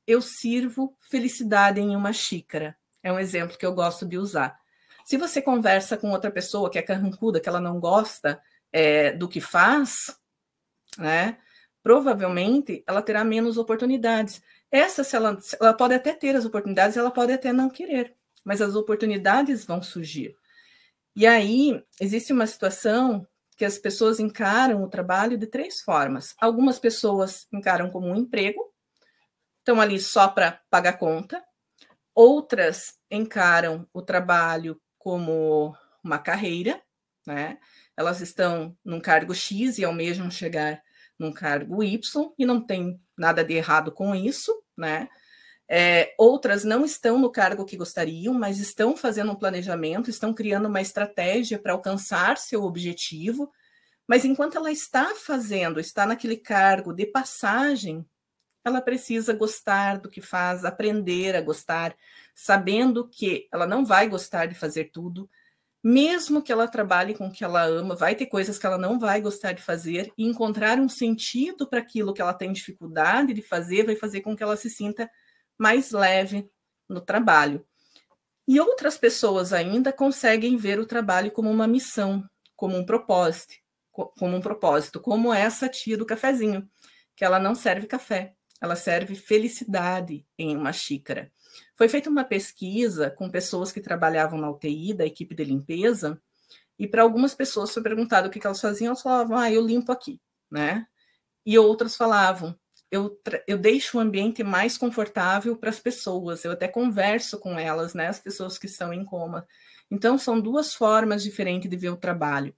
[0.06, 2.76] Eu sirvo felicidade em uma xícara.
[3.02, 4.56] É um exemplo que eu gosto de usar.
[5.04, 8.40] Se você conversa com outra pessoa que é carrancuda, que ela não gosta
[8.72, 10.16] é, do que faz,
[10.96, 11.38] né?
[11.82, 14.42] Provavelmente ela terá menos oportunidades.
[14.70, 18.14] Essa, se ela, ela pode até ter as oportunidades, ela pode até não querer,
[18.44, 20.36] mas as oportunidades vão surgir.
[21.14, 26.34] E aí, existe uma situação que as pessoas encaram o trabalho de três formas.
[26.40, 28.72] Algumas pessoas encaram como um emprego,
[29.58, 31.42] estão ali só para pagar conta.
[32.14, 36.82] Outras encaram o trabalho como uma carreira,
[37.26, 37.58] né?
[37.96, 40.82] Elas estão num cargo X e almejam chegar
[41.22, 45.08] num cargo Y e não tem nada de errado com isso, né?
[45.68, 50.66] É, outras não estão no cargo que gostariam, mas estão fazendo um planejamento, estão criando
[50.66, 53.50] uma estratégia para alcançar seu objetivo.
[54.06, 58.04] Mas enquanto ela está fazendo, está naquele cargo de passagem,
[58.64, 61.96] ela precisa gostar do que faz, aprender a gostar,
[62.34, 65.28] sabendo que ela não vai gostar de fazer tudo,
[65.82, 68.98] mesmo que ela trabalhe com o que ela ama, vai ter coisas que ela não
[68.98, 73.42] vai gostar de fazer, e encontrar um sentido para aquilo que ela tem dificuldade de
[73.42, 75.10] fazer vai fazer com que ela se sinta
[75.58, 76.48] mais leve
[76.88, 77.66] no trabalho.
[78.46, 83.54] E outras pessoas ainda conseguem ver o trabalho como uma missão, como um propósito,
[83.90, 86.68] como um propósito, como essa tia do cafezinho,
[87.16, 91.30] que ela não serve café, ela serve felicidade em uma xícara.
[91.82, 96.16] Foi feita uma pesquisa com pessoas que trabalhavam na UTI, da equipe de limpeza,
[96.78, 99.66] e para algumas pessoas foi perguntado o que, que elas faziam, elas falavam, ah, eu
[99.66, 100.86] limpo aqui, né?
[101.44, 102.56] E outras falavam,
[102.88, 107.94] eu, eu deixo o ambiente mais confortável para as pessoas, eu até converso com elas,
[107.94, 109.44] né, as pessoas que estão em coma.
[109.90, 112.54] Então, são duas formas diferentes de ver o trabalho.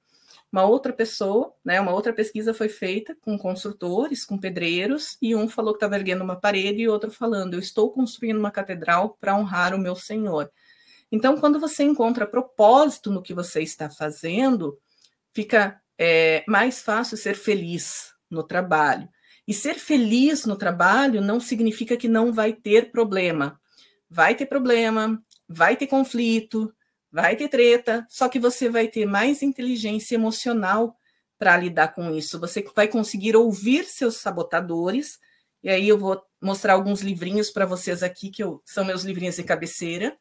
[0.54, 5.48] Uma outra pessoa, né, uma outra pesquisa foi feita com construtores, com pedreiros, e um
[5.48, 9.36] falou que estava erguendo uma parede e outro falando: Eu estou construindo uma catedral para
[9.36, 10.48] honrar o meu Senhor.
[11.10, 14.78] Então, quando você encontra propósito no que você está fazendo,
[15.32, 19.08] fica é, mais fácil ser feliz no trabalho.
[19.48, 23.60] E ser feliz no trabalho não significa que não vai ter problema.
[24.08, 26.72] Vai ter problema, vai ter conflito,
[27.14, 30.98] vai ter treta, só que você vai ter mais inteligência emocional
[31.38, 32.40] para lidar com isso.
[32.40, 35.20] Você vai conseguir ouvir seus sabotadores.
[35.62, 39.36] E aí eu vou mostrar alguns livrinhos para vocês aqui que eu, são meus livrinhos
[39.36, 40.18] de cabeceira.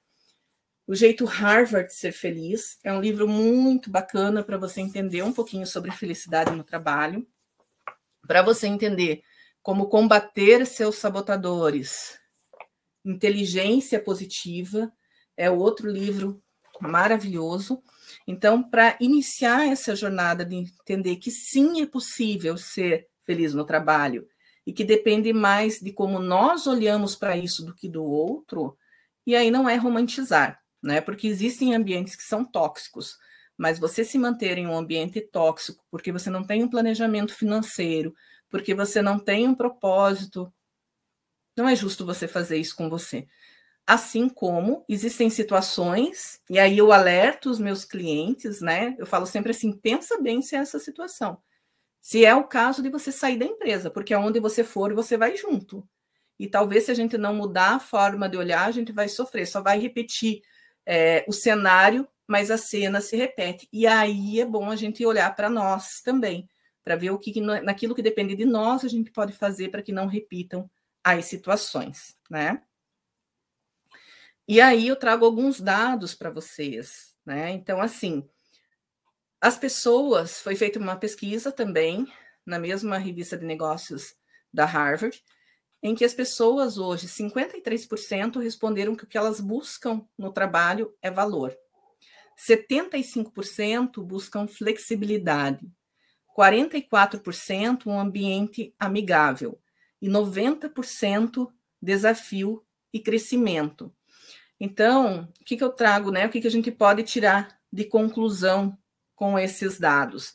[0.86, 5.34] O jeito Harvard de ser feliz é um livro muito bacana para você entender um
[5.34, 7.26] pouquinho sobre felicidade no trabalho,
[8.28, 9.24] para você entender
[9.64, 12.20] como combater seus sabotadores.
[13.04, 14.94] Inteligência positiva
[15.36, 16.43] é outro livro
[16.88, 17.82] maravilhoso.
[18.28, 24.28] Então, para iniciar essa jornada de entender que sim é possível ser feliz no trabalho
[24.66, 28.78] e que depende mais de como nós olhamos para isso do que do outro,
[29.26, 31.02] e aí não é romantizar, né?
[31.02, 33.18] Porque existem ambientes que são tóxicos,
[33.58, 38.14] mas você se manter em um ambiente tóxico porque você não tem um planejamento financeiro,
[38.50, 40.52] porque você não tem um propósito,
[41.56, 43.28] não é justo você fazer isso com você.
[43.86, 48.96] Assim como existem situações, e aí eu alerto os meus clientes, né?
[48.98, 51.38] Eu falo sempre assim: pensa bem se é essa situação.
[52.02, 55.36] Se é o caso de você sair da empresa, porque aonde você for, você vai
[55.38, 55.88] junto.
[56.40, 59.48] E talvez se a gente não mudar a forma de olhar, a gente vai sofrer,
[59.48, 60.42] só vai repetir
[60.86, 63.68] é, o cenário, mas a cena se repete.
[63.72, 66.50] E aí é bom a gente olhar para nós também,
[66.84, 69.92] para ver o que, naquilo que depende de nós, a gente pode fazer para que
[69.92, 70.70] não repitam
[71.04, 72.62] as situações, né?
[74.48, 77.52] E aí eu trago alguns dados para vocês, né?
[77.52, 78.28] Então, assim,
[79.40, 82.08] as pessoas, foi feita uma pesquisa também,
[82.46, 84.16] na mesma revista de negócios
[84.54, 85.24] da Harvard,
[85.82, 91.12] em que as pessoas hoje, 53% responderam que o que elas buscam no trabalho é
[91.12, 91.54] valor.
[92.38, 95.70] 75% buscam flexibilidade,
[96.38, 99.60] 44% um ambiente amigável
[100.02, 101.52] e 90%
[101.82, 103.94] desafio e crescimento.
[104.66, 106.26] Então, o que, que eu trago, né?
[106.26, 108.78] O que, que a gente pode tirar de conclusão
[109.14, 110.34] com esses dados?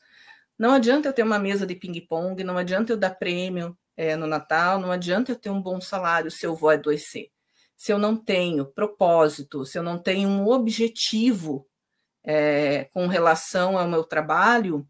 [0.59, 4.27] Não adianta eu ter uma mesa de ping-pong, não adianta eu dar prêmio é, no
[4.27, 7.31] Natal, não adianta eu ter um bom salário se eu vou adoecer.
[7.75, 11.67] Se eu não tenho propósito, se eu não tenho um objetivo
[12.23, 14.87] é, com relação ao meu trabalho,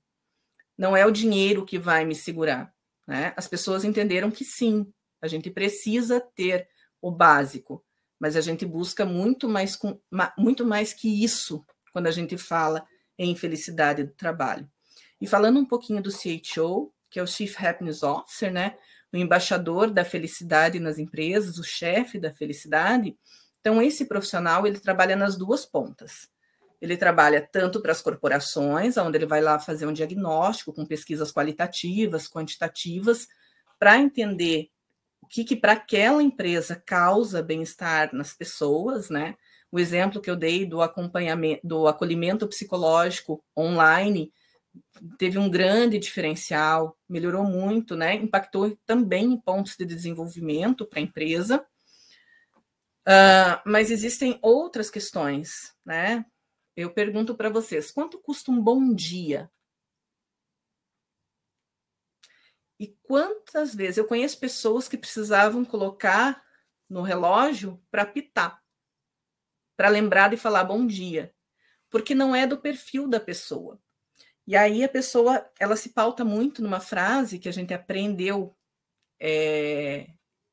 [0.76, 2.74] não é o dinheiro que vai me segurar.
[3.06, 3.32] Né?
[3.36, 6.68] As pessoas entenderam que sim, a gente precisa ter
[7.00, 7.84] o básico,
[8.18, 9.98] mas a gente busca muito mais, com,
[10.36, 12.84] muito mais que isso quando a gente fala
[13.18, 14.68] em felicidade do trabalho.
[15.20, 18.76] E falando um pouquinho do CHO, que é o Chief Happiness Officer, né?
[19.12, 23.16] o embaixador da felicidade nas empresas, o chefe da felicidade.
[23.60, 26.28] Então, esse profissional ele trabalha nas duas pontas.
[26.80, 31.32] Ele trabalha tanto para as corporações, onde ele vai lá fazer um diagnóstico com pesquisas
[31.32, 33.26] qualitativas, quantitativas,
[33.78, 34.70] para entender
[35.28, 39.36] que, que para aquela empresa causa bem-estar nas pessoas, né?
[39.70, 44.32] O exemplo que eu dei do acompanhamento, do acolhimento psicológico online
[45.18, 48.14] teve um grande diferencial, melhorou muito, né?
[48.14, 51.64] Impactou também em pontos de desenvolvimento para a empresa.
[53.06, 56.24] Uh, mas existem outras questões, né?
[56.76, 59.50] Eu pergunto para vocês: quanto custa um bom dia?
[62.78, 66.44] E quantas vezes eu conheço pessoas que precisavam colocar
[66.88, 68.62] no relógio para pitar,
[69.76, 71.34] para lembrar de falar bom dia,
[71.90, 73.80] porque não é do perfil da pessoa.
[74.46, 78.56] E aí a pessoa ela se pauta muito numa frase que a gente aprendeu
[79.20, 80.08] é,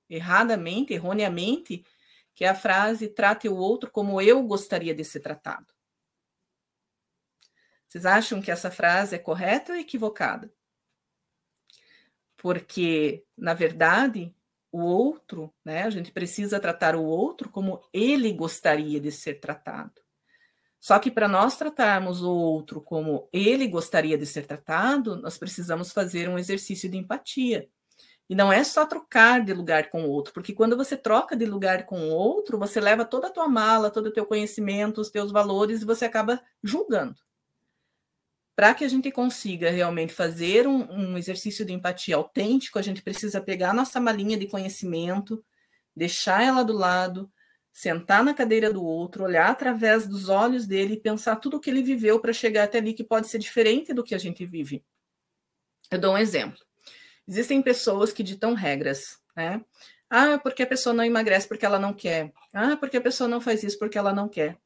[0.09, 1.85] erradamente, erroneamente,
[2.33, 5.73] que é a frase trate o outro como eu gostaria de ser tratado.
[7.87, 10.51] Vocês acham que essa frase é correta ou equivocada?
[12.45, 14.31] Porque, na verdade,
[14.71, 19.99] o outro, né, a gente precisa tratar o outro como ele gostaria de ser tratado.
[20.79, 25.91] Só que para nós tratarmos o outro como ele gostaria de ser tratado, nós precisamos
[25.91, 27.67] fazer um exercício de empatia.
[28.29, 31.47] E não é só trocar de lugar com o outro, porque quando você troca de
[31.47, 35.09] lugar com o outro, você leva toda a tua mala, todo o teu conhecimento, os
[35.09, 37.15] teus valores e você acaba julgando.
[38.55, 43.01] Para que a gente consiga realmente fazer um, um exercício de empatia autêntico, a gente
[43.01, 45.43] precisa pegar nossa malinha de conhecimento,
[45.93, 47.29] deixar ela do lado,
[47.73, 51.69] sentar na cadeira do outro, olhar através dos olhos dele e pensar tudo o que
[51.69, 54.81] ele viveu para chegar até ali, que pode ser diferente do que a gente vive.
[55.91, 56.57] Eu dou um exemplo.
[57.27, 59.63] Existem pessoas que ditam regras, né?
[60.09, 62.31] Ah, porque a pessoa não emagrece porque ela não quer.
[62.53, 64.57] Ah, porque a pessoa não faz isso porque ela não quer.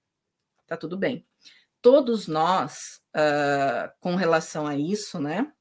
[0.68, 1.26] Tá tudo bem.
[1.82, 5.52] Todos nós, uh, com relação a isso, né?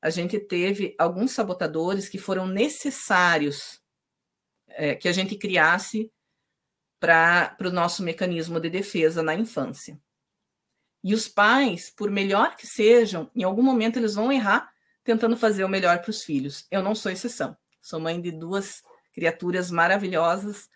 [0.00, 3.80] A gente teve alguns sabotadores que foram necessários
[4.68, 6.12] é, que a gente criasse
[7.00, 10.00] para o nosso mecanismo de defesa na infância.
[11.02, 14.70] E os pais, por melhor que sejam, em algum momento eles vão errar
[15.04, 16.66] tentando fazer o melhor para os filhos.
[16.70, 17.56] Eu não sou exceção.
[17.80, 20.68] Sou mãe de duas criaturas maravilhosas,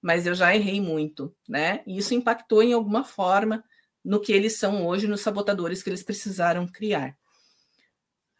[0.00, 1.82] mas eu já errei muito, né?
[1.86, 3.64] E isso impactou em alguma forma
[4.04, 7.16] no que eles são hoje, nos sabotadores que eles precisaram criar.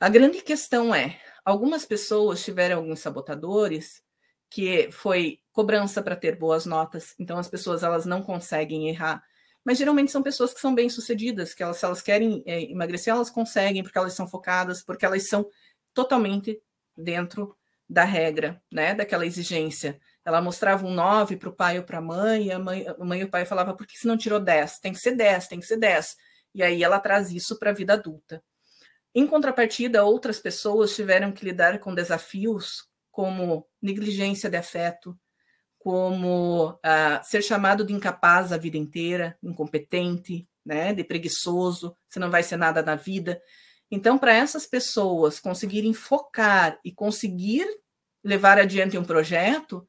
[0.01, 4.03] A grande questão é, algumas pessoas tiveram alguns sabotadores
[4.51, 7.15] que foi cobrança para ter boas notas.
[7.19, 9.23] Então as pessoas elas não conseguem errar.
[9.65, 13.29] Mas geralmente são pessoas que são bem-sucedidas, que elas, se elas querem é, emagrecer, elas
[13.29, 15.47] conseguem, porque elas são focadas, porque elas são
[15.93, 16.63] totalmente
[16.97, 17.57] dentro
[17.89, 18.95] da regra, né?
[18.95, 19.99] Daquela exigência.
[20.25, 22.85] Ela mostrava um 9 para o pai ou para a mãe, a mãe,
[23.21, 24.79] e o pai falava, por que se não tirou 10?
[24.81, 26.17] Tem que ser 10, tem que ser 10.
[26.55, 28.43] E aí ela traz isso para a vida adulta.
[29.15, 35.19] Em contrapartida, outras pessoas tiveram que lidar com desafios como negligência de afeto,
[35.79, 42.31] como uh, ser chamado de incapaz a vida inteira, incompetente, né, de preguiçoso, você não
[42.31, 43.41] vai ser nada na vida.
[43.91, 47.67] Então, para essas pessoas conseguirem focar e conseguir
[48.23, 49.87] levar adiante um projeto,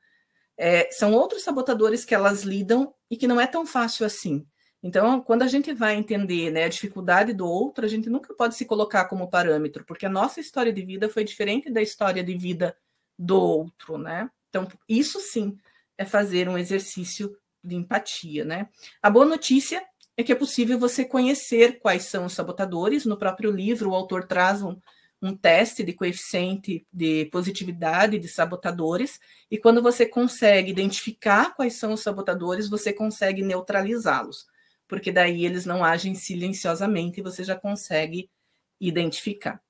[0.58, 4.46] é, são outros sabotadores que elas lidam e que não é tão fácil assim.
[4.82, 8.56] Então, quando a gente vai entender né, a dificuldade do outro, a gente nunca pode
[8.56, 12.38] se colocar como parâmetro, porque a nossa história de vida foi diferente da história de
[12.38, 12.76] vida
[13.18, 14.30] do outro, né?
[14.50, 15.58] Então, isso sim
[15.98, 18.70] é fazer um exercício de empatia, né?
[19.02, 19.86] A boa notícia
[20.20, 23.06] é que é possível você conhecer quais são os sabotadores.
[23.06, 24.78] No próprio livro, o autor traz um,
[25.22, 29.18] um teste de coeficiente de positividade de sabotadores,
[29.50, 34.46] e quando você consegue identificar quais são os sabotadores, você consegue neutralizá-los,
[34.90, 38.30] porque daí eles não agem silenciosamente e você já consegue
[38.78, 39.62] identificar.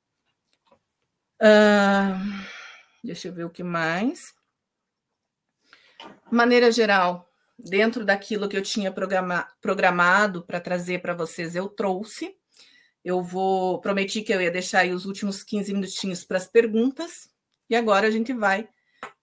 [1.40, 2.18] Uh,
[3.04, 4.34] deixa eu ver o que mais
[6.32, 7.29] maneira geral,
[7.64, 12.36] dentro daquilo que eu tinha programa, programado para trazer para vocês, eu trouxe.
[13.04, 17.30] Eu vou prometi que eu ia deixar aí os últimos 15 minutinhos para as perguntas,
[17.70, 18.68] e agora a gente vai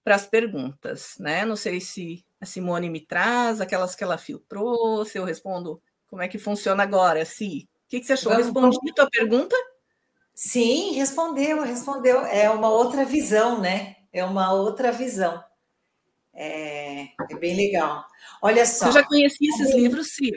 [0.05, 1.45] para as perguntas, né?
[1.45, 6.23] Não sei se a Simone me traz aquelas que ela filtrou, se eu respondo como
[6.23, 7.69] é que funciona agora, Si.
[7.87, 8.33] O que, que você achou?
[8.33, 9.57] Vamos, Respondi a tua pergunta?
[10.35, 12.25] Sim, respondeu, respondeu.
[12.27, 13.97] É uma outra visão, né?
[14.13, 15.43] É uma outra visão.
[16.35, 18.05] É, é bem legal.
[18.47, 18.87] Olha só.
[18.87, 20.31] Você já conhecia esses livros, sim?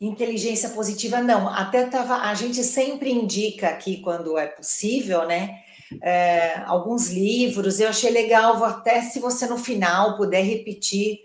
[0.00, 1.46] Inteligência positiva, não.
[1.50, 5.62] Até tava, a gente sempre indica aqui, quando é possível, né?
[6.02, 7.78] É, alguns livros.
[7.78, 11.18] Eu achei legal, vou até se você no final puder repetir,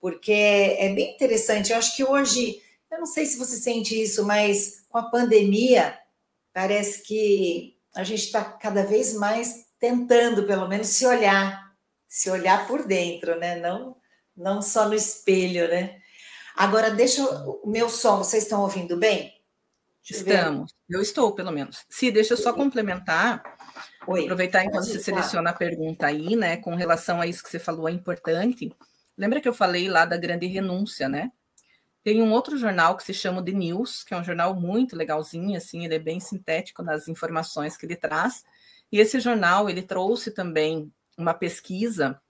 [0.00, 1.72] porque é bem interessante.
[1.72, 5.98] Eu acho que hoje, eu não sei se você sente isso, mas com a pandemia,
[6.54, 11.72] parece que a gente está cada vez mais tentando, pelo menos, se olhar,
[12.06, 13.56] se olhar por dentro, né?
[13.56, 13.96] Não,
[14.36, 16.00] não só no espelho, né?
[16.54, 19.34] Agora, deixa o meu som, vocês estão ouvindo bem?
[20.08, 21.84] Estamos, eu estou, pelo menos.
[21.90, 23.42] Sim, deixa eu só complementar,
[24.06, 27.58] Oi, aproveitar enquanto você seleciona a pergunta aí, né, com relação a isso que você
[27.58, 28.72] falou, é importante.
[29.18, 31.32] Lembra que eu falei lá da grande renúncia, né?
[32.04, 35.56] Tem um outro jornal que se chama The News, que é um jornal muito legalzinho,
[35.56, 38.44] assim, ele é bem sintético nas informações que ele traz.
[38.92, 42.20] E esse jornal, ele trouxe também uma pesquisa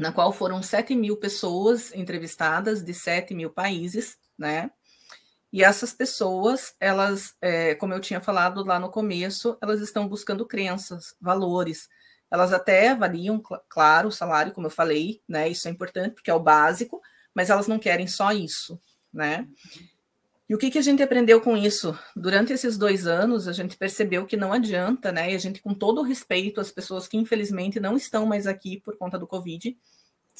[0.00, 4.70] na qual foram 7 mil pessoas entrevistadas de 7 mil países, né?
[5.52, 10.46] E essas pessoas, elas, é, como eu tinha falado lá no começo, elas estão buscando
[10.46, 11.88] crenças, valores.
[12.30, 15.48] Elas até avaliam, claro, o salário, como eu falei, né?
[15.48, 17.00] Isso é importante porque é o básico,
[17.34, 18.80] mas elas não querem só isso,
[19.12, 19.48] né?
[20.50, 21.96] E o que, que a gente aprendeu com isso?
[22.16, 25.30] Durante esses dois anos, a gente percebeu que não adianta, né?
[25.30, 28.80] E a gente, com todo o respeito às pessoas que infelizmente não estão mais aqui
[28.80, 29.78] por conta do Covid,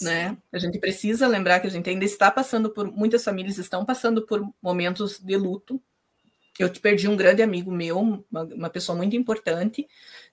[0.01, 0.37] né?
[0.53, 4.27] A gente precisa lembrar que a gente ainda está passando por, muitas famílias estão passando
[4.27, 5.81] por momentos de luto.
[6.59, 9.87] Eu te perdi um grande amigo meu, uma, uma pessoa muito importante,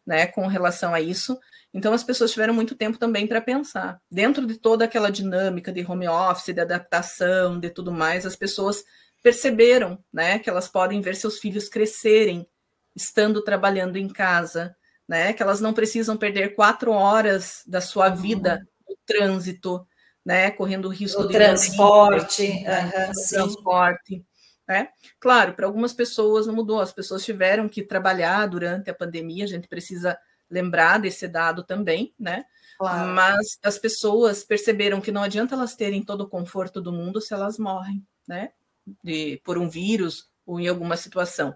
[0.03, 1.37] né, com relação a isso.
[1.71, 4.01] Então as pessoas tiveram muito tempo também para pensar.
[4.09, 8.83] Dentro de toda aquela dinâmica de home office, de adaptação, de tudo mais, as pessoas
[9.21, 12.47] perceberam, né, que elas podem ver seus filhos crescerem
[12.95, 14.75] estando trabalhando em casa,
[15.07, 18.65] né, que elas não precisam perder quatro horas da sua vida
[19.05, 19.87] trânsito,
[20.25, 24.25] né, correndo o risco de transporte, né, transporte.
[24.67, 24.89] Né?
[25.19, 29.47] Claro, para algumas pessoas não mudou, as pessoas tiveram que trabalhar durante a pandemia, a
[29.47, 30.17] gente precisa
[30.49, 32.43] lembrar desse dado também, né?
[32.77, 33.09] Claro.
[33.09, 37.33] Mas as pessoas perceberam que não adianta elas terem todo o conforto do mundo se
[37.33, 38.51] elas morrem, né?
[39.03, 41.55] De, por um vírus ou em alguma situação.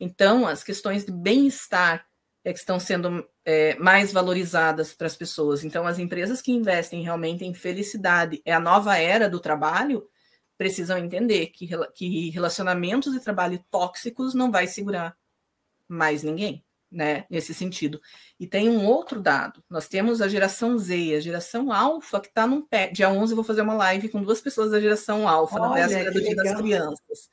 [0.00, 2.04] Então, as questões de bem-estar
[2.44, 5.62] é que estão sendo é, mais valorizadas para as pessoas.
[5.62, 10.08] Então, as empresas que investem realmente em felicidade, é a nova era do trabalho,
[10.58, 15.16] precisam entender que, que relacionamentos de trabalho tóxicos não vai segurar
[15.88, 17.24] mais ninguém, né?
[17.30, 18.00] Nesse sentido.
[18.38, 22.46] E tem um outro dado: nós temos a geração Z, a geração alfa, que está
[22.46, 22.88] num pé.
[22.88, 26.12] Dia 11 eu vou fazer uma live com duas pessoas da geração alfa, na véspera
[26.12, 27.30] do Dia das Crianças.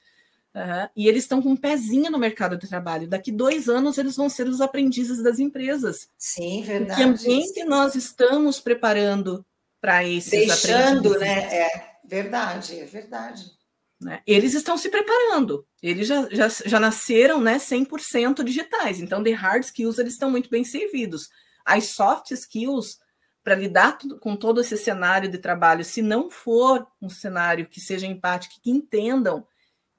[0.56, 0.90] Uhum.
[0.96, 3.08] E eles estão com um pezinho no mercado de trabalho.
[3.08, 6.10] Daqui dois anos eles vão ser os aprendizes das empresas.
[6.18, 6.96] Sim, verdade.
[6.96, 9.46] Que ambiente nós estamos preparando
[9.80, 11.20] para esses Deixando, aprendizes?
[11.20, 11.56] né?
[11.56, 13.59] É verdade, é verdade.
[14.00, 14.22] Né?
[14.26, 15.68] Eles estão se preparando.
[15.84, 19.00] Eles já, já, já nasceram né, 100% digitais.
[19.00, 21.30] Então, de hard skills, eles estão muito bem servidos.
[21.66, 23.00] As soft skills,
[23.44, 28.08] para lidar com todo esse cenário de trabalho, se não for um cenário que seja
[28.08, 29.46] empático, que entendam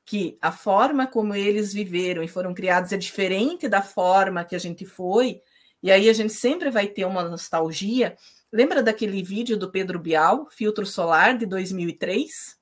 [0.07, 4.59] que a forma como eles viveram e foram criados é diferente da forma que a
[4.59, 5.40] gente foi,
[5.82, 8.16] e aí a gente sempre vai ter uma nostalgia.
[8.53, 12.60] Lembra daquele vídeo do Pedro Bial, Filtro Solar, de 2003?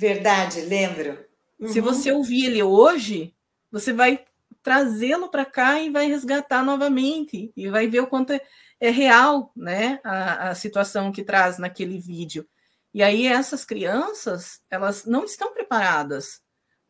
[0.00, 1.22] Verdade, lembro.
[1.58, 1.68] Uhum.
[1.68, 3.34] Se você ouvir ele hoje,
[3.70, 4.24] você vai
[4.62, 8.40] trazê-lo para cá e vai resgatar novamente, e vai ver o quanto é,
[8.80, 12.48] é real né, a, a situação que traz naquele vídeo.
[12.94, 16.40] E aí essas crianças, elas não estão preparadas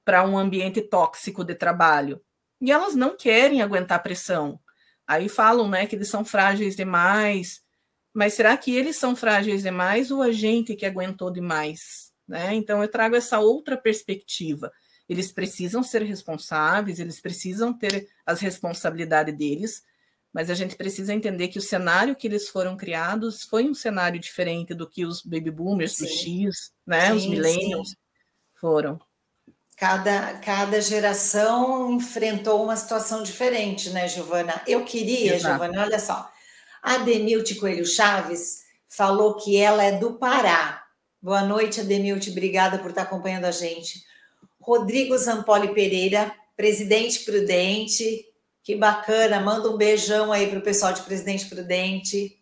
[0.04, 2.22] para um ambiente tóxico de trabalho.
[2.60, 4.60] E elas não querem aguentar pressão.
[5.04, 7.60] Aí falam né, que eles são frágeis demais.
[8.14, 12.09] Mas será que eles são frágeis demais ou a gente que aguentou demais?
[12.30, 12.54] Né?
[12.54, 14.72] Então eu trago essa outra perspectiva.
[15.08, 19.82] Eles precisam ser responsáveis, eles precisam ter as responsabilidades deles,
[20.32, 24.20] mas a gente precisa entender que o cenário que eles foram criados foi um cenário
[24.20, 26.04] diferente do que os baby boomers, sim.
[26.04, 27.96] os X, né, sim, os millennials sim.
[28.54, 29.00] foram.
[29.76, 34.62] Cada, cada geração enfrentou uma situação diferente, né, Giovana?
[34.68, 35.58] Eu queria, Exato.
[35.58, 36.30] Giovana, olha só.
[36.80, 40.86] A Demilte Coelho Chaves falou que ela é do Pará.
[41.22, 44.02] Boa noite, Ademilte, obrigada por estar acompanhando a gente.
[44.58, 48.24] Rodrigo Zampoli Pereira, presidente Prudente,
[48.62, 52.40] que bacana, manda um beijão aí para o pessoal de Presidente Prudente.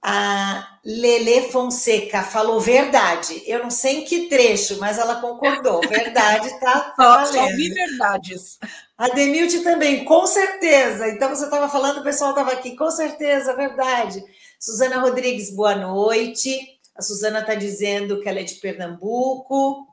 [0.00, 3.42] A Lele Fonseca falou verdade.
[3.46, 5.80] Eu não sei em que trecho, mas ela concordou.
[5.80, 6.94] Verdade, tá?
[6.96, 8.58] Só, só vi verdades.
[8.96, 11.08] A Demilde também, com certeza.
[11.08, 14.24] Então você estava falando, o pessoal estava aqui, com certeza, verdade.
[14.58, 16.75] Suzana Rodrigues, boa noite.
[16.96, 19.86] A Suzana está dizendo que ela é de Pernambuco.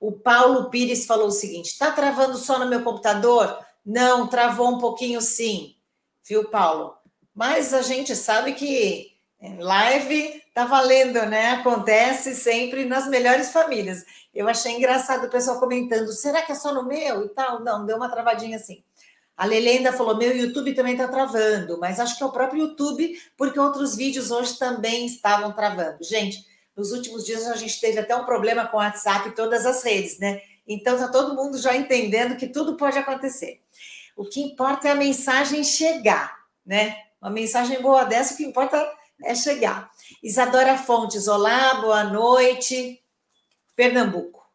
[0.00, 3.58] O Paulo Pires falou o seguinte: está travando só no meu computador?
[3.84, 5.76] Não, travou um pouquinho sim,
[6.26, 6.96] viu, Paulo?
[7.34, 11.50] Mas a gente sabe que Live tá valendo, né?
[11.50, 14.04] Acontece sempre nas melhores famílias.
[14.34, 17.60] Eu achei engraçado o pessoal comentando: será que é só no meu e tal?
[17.60, 18.82] Não, deu uma travadinha assim.
[19.36, 22.62] A Lele ainda falou: meu YouTube também está travando, mas acho que é o próprio
[22.62, 26.02] YouTube, porque outros vídeos hoje também estavam travando.
[26.02, 29.66] Gente, nos últimos dias a gente teve até um problema com o WhatsApp e todas
[29.66, 30.40] as redes, né?
[30.66, 33.60] Então está todo mundo já entendendo que tudo pode acontecer.
[34.16, 36.34] O que importa é a mensagem chegar,
[36.64, 36.96] né?
[37.20, 38.90] Uma mensagem boa dessa, o que importa
[39.22, 39.90] é chegar.
[40.22, 43.02] Isadora Fontes, olá, boa noite.
[43.74, 44.45] Pernambuco.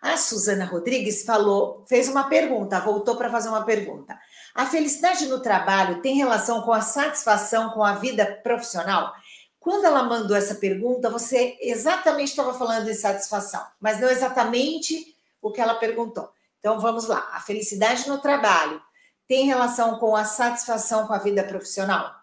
[0.00, 4.18] A Suzana Rodrigues falou, fez uma pergunta, voltou para fazer uma pergunta.
[4.54, 9.12] A felicidade no trabalho tem relação com a satisfação com a vida profissional?
[9.58, 15.52] Quando ela mandou essa pergunta, você exatamente estava falando de satisfação, mas não exatamente o
[15.52, 16.32] que ela perguntou.
[16.58, 17.28] Então vamos lá.
[17.32, 18.80] A felicidade no trabalho
[19.28, 22.14] tem relação com a satisfação com a vida profissional?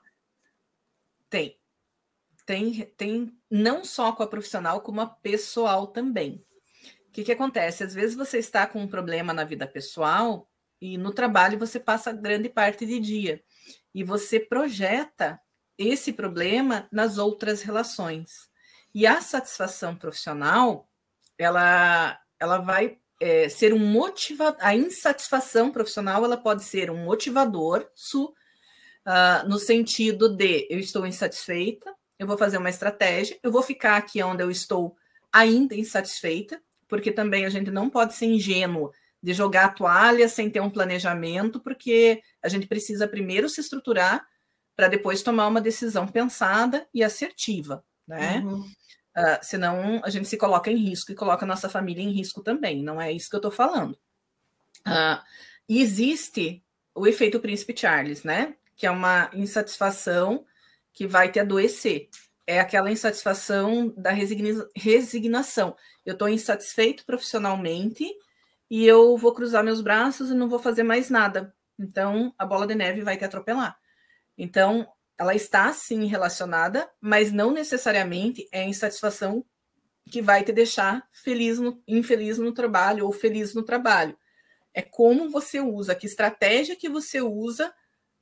[1.30, 1.55] Tem.
[2.43, 6.43] Tem, tem não só com a profissional, como a pessoal também
[7.18, 7.84] que, que acontece?
[7.84, 10.47] Às vezes você está com um problema na vida pessoal
[10.80, 13.43] e no trabalho você passa grande parte de dia
[13.91, 15.39] e você projeta
[15.80, 18.47] esse problema nas outras relações.
[18.93, 20.88] E a satisfação profissional,
[21.39, 24.59] ela, ela vai é, ser um motivador.
[24.61, 31.03] A insatisfação profissional ela pode ser um motivador su, uh, no sentido de eu estou
[31.03, 34.95] insatisfeita, eu vou fazer uma estratégia, eu vou ficar aqui onde eu estou
[35.34, 40.49] ainda insatisfeita, porque também a gente não pode ser ingênuo de jogar a toalha sem
[40.49, 44.25] ter um planejamento, porque a gente precisa primeiro se estruturar
[44.75, 48.39] para depois tomar uma decisão pensada e assertiva, né?
[48.39, 48.61] Uhum.
[48.61, 52.43] Uh, senão a gente se coloca em risco e coloca a nossa família em risco
[52.43, 53.93] também, não é isso que eu estou falando.
[54.85, 55.19] Uh,
[55.67, 56.63] e existe
[56.93, 58.55] o efeito príncipe Charles, né?
[58.75, 60.45] Que é uma insatisfação
[60.93, 62.09] que vai te adoecer.
[62.48, 65.76] É aquela insatisfação da resigna resignação
[66.08, 68.10] eu estou insatisfeito profissionalmente
[68.70, 71.54] e eu vou cruzar meus braços e não vou fazer mais nada.
[71.78, 73.78] Então, a bola de neve vai te atropelar.
[74.38, 74.88] Então,
[75.18, 79.45] ela está sim relacionada, mas não necessariamente é a insatisfação
[80.10, 84.18] que vai te deixar feliz no, infeliz no trabalho ou feliz no trabalho.
[84.74, 87.74] É como você usa, que estratégia que você usa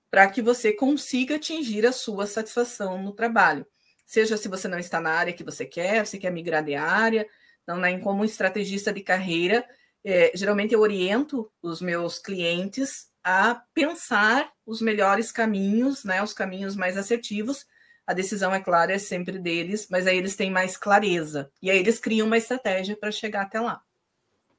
[0.09, 3.67] para que você consiga atingir a sua satisfação no trabalho.
[4.05, 7.27] Seja se você não está na área que você quer, se quer migrar de área,
[7.63, 9.67] então, né, como estrategista de carreira,
[10.03, 16.75] é, geralmente eu oriento os meus clientes a pensar os melhores caminhos, né, os caminhos
[16.75, 17.65] mais assertivos.
[18.05, 21.51] A decisão, é clara, é sempre deles, mas aí eles têm mais clareza.
[21.59, 23.81] E aí eles criam uma estratégia para chegar até lá.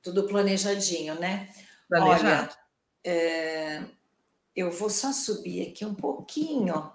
[0.02, 1.48] Tudo planejadinho, né?
[1.88, 2.50] Planejado.
[2.50, 2.58] Olha,
[3.04, 3.84] é,
[4.54, 6.90] eu vou só subir aqui um pouquinho,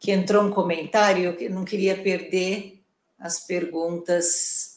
[0.00, 2.82] que entrou um comentário, que não queria perder
[3.18, 4.70] as perguntas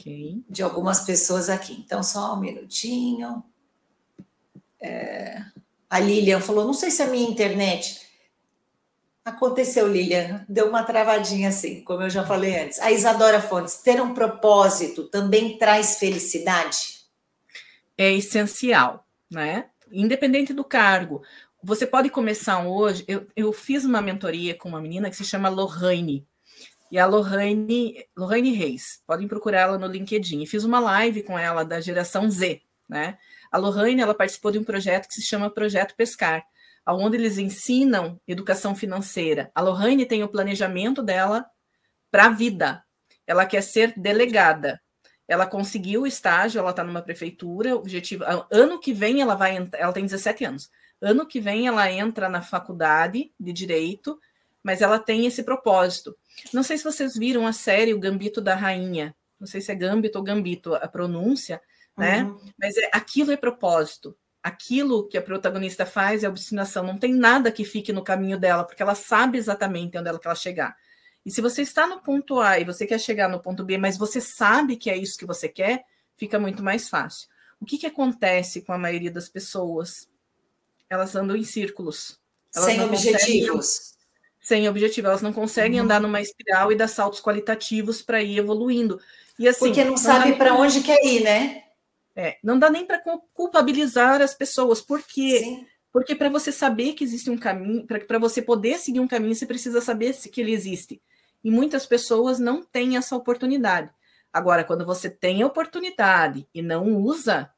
[0.00, 0.42] Ok.
[0.48, 1.74] De algumas pessoas aqui.
[1.84, 3.42] Então, só um minutinho.
[4.80, 5.42] É...
[5.88, 8.08] A Lilian falou: não sei se é a minha internet.
[9.22, 12.80] Aconteceu, Lilian, deu uma travadinha assim, como eu já falei antes.
[12.80, 17.00] A Isadora Fontes, ter um propósito também traz felicidade?
[17.98, 19.66] É essencial, né?
[19.92, 21.22] Independente do cargo.
[21.62, 23.04] Você pode começar hoje.
[23.06, 26.26] Eu, eu fiz uma mentoria com uma menina que se chama Lohane
[26.90, 29.02] e a Lohane, Lohane Reis.
[29.06, 30.42] Podem procurá-la no LinkedIn.
[30.42, 33.18] E fiz uma live com ela da geração Z, né?
[33.52, 36.42] A Lohane, ela participou de um projeto que se chama Projeto Pescar,
[36.88, 39.50] onde eles ensinam educação financeira.
[39.54, 41.44] A Lohane tem o planejamento dela
[42.10, 42.82] para a vida.
[43.26, 44.80] Ela quer ser delegada.
[45.28, 49.92] Ela conseguiu o estágio, ela está numa prefeitura, objetivo, ano que vem ela vai, ela
[49.92, 50.70] tem 17 anos.
[51.00, 54.18] Ano que vem ela entra na faculdade de direito
[54.62, 56.16] mas ela tem esse propósito.
[56.52, 59.14] Não sei se vocês viram a série O Gambito da Rainha.
[59.38, 61.60] Não sei se é Gambito ou Gambito a pronúncia,
[61.96, 62.24] né?
[62.24, 62.38] Uhum.
[62.58, 64.16] Mas é, aquilo é propósito.
[64.42, 66.84] Aquilo que a protagonista faz é obstinação.
[66.84, 70.36] Não tem nada que fique no caminho dela, porque ela sabe exatamente onde ela quer
[70.36, 70.76] chegar.
[71.24, 73.98] E se você está no ponto A e você quer chegar no ponto B, mas
[73.98, 75.84] você sabe que é isso que você quer,
[76.16, 77.28] fica muito mais fácil.
[77.58, 80.08] O que, que acontece com a maioria das pessoas?
[80.90, 82.18] Elas andam em círculos.
[82.54, 83.90] Elas Sem objetivos
[84.40, 85.06] sem objetivo.
[85.06, 85.84] Elas não conseguem uhum.
[85.84, 89.00] andar numa espiral e dar saltos qualitativos para ir evoluindo.
[89.38, 91.64] E assim, Porque não, não sabe para onde quer ir, né?
[92.16, 93.00] É, não dá nem para
[93.32, 95.66] culpabilizar as pessoas, porque Sim.
[95.92, 99.46] porque para você saber que existe um caminho, para você poder seguir um caminho, você
[99.46, 101.00] precisa saber que ele existe.
[101.42, 103.90] E muitas pessoas não têm essa oportunidade.
[104.32, 107.50] Agora, quando você tem a oportunidade e não usa,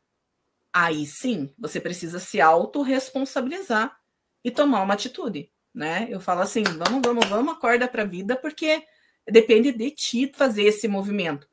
[0.72, 3.96] aí sim, você precisa se autorresponsabilizar
[4.44, 6.06] e tomar uma atitude né?
[6.10, 8.82] Eu falo assim, vamos, vamos, vamos, acorda para a vida, porque
[9.28, 11.48] depende de ti fazer esse movimento.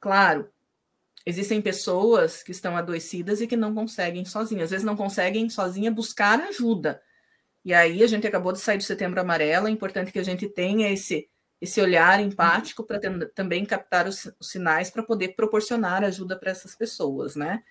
[0.00, 0.50] Claro,
[1.26, 4.64] existem pessoas que estão adoecidas e que não conseguem sozinhas.
[4.64, 7.02] Às vezes não conseguem sozinha buscar ajuda.
[7.64, 10.48] E aí a gente acabou de sair do Setembro Amarelo, é importante que a gente
[10.48, 11.28] tenha esse
[11.60, 12.98] esse olhar empático para
[13.36, 17.62] também captar os, os sinais para poder proporcionar ajuda para essas pessoas, né?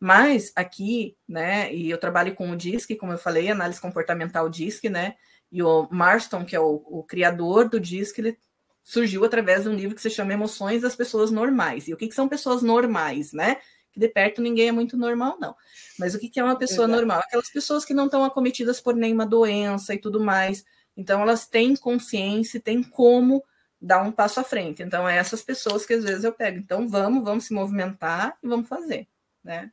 [0.00, 4.88] Mas aqui, né, e eu trabalho com o DISC, como eu falei, análise comportamental DISC,
[4.88, 5.14] né?
[5.52, 8.38] E o Marston, que é o, o criador do DISC, ele
[8.82, 11.86] surgiu através de um livro que se chama Emoções das Pessoas Normais.
[11.86, 13.56] E o que, que são pessoas normais, né?
[13.92, 15.54] Que de perto ninguém é muito normal, não.
[15.98, 16.96] Mas o que, que é uma pessoa Exato.
[16.96, 17.20] normal?
[17.20, 20.64] Aquelas pessoas que não estão acometidas por nenhuma doença e tudo mais
[21.00, 23.42] então, elas têm consciência, têm como
[23.80, 24.82] dar um passo à frente.
[24.82, 26.58] Então, é essas pessoas que às vezes eu pego.
[26.58, 29.08] Então, vamos, vamos se movimentar e vamos fazer,
[29.44, 29.70] né?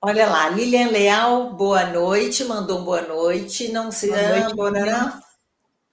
[0.00, 3.72] Olha lá, Lilian Leal, boa noite, mandou um boa noite.
[3.72, 4.70] Não se noite, boa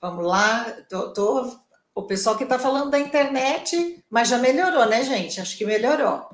[0.02, 1.58] Vamos lá, tô, tô,
[1.96, 5.40] o pessoal que está falando da internet, mas já melhorou, né, gente?
[5.40, 6.30] Acho que melhorou.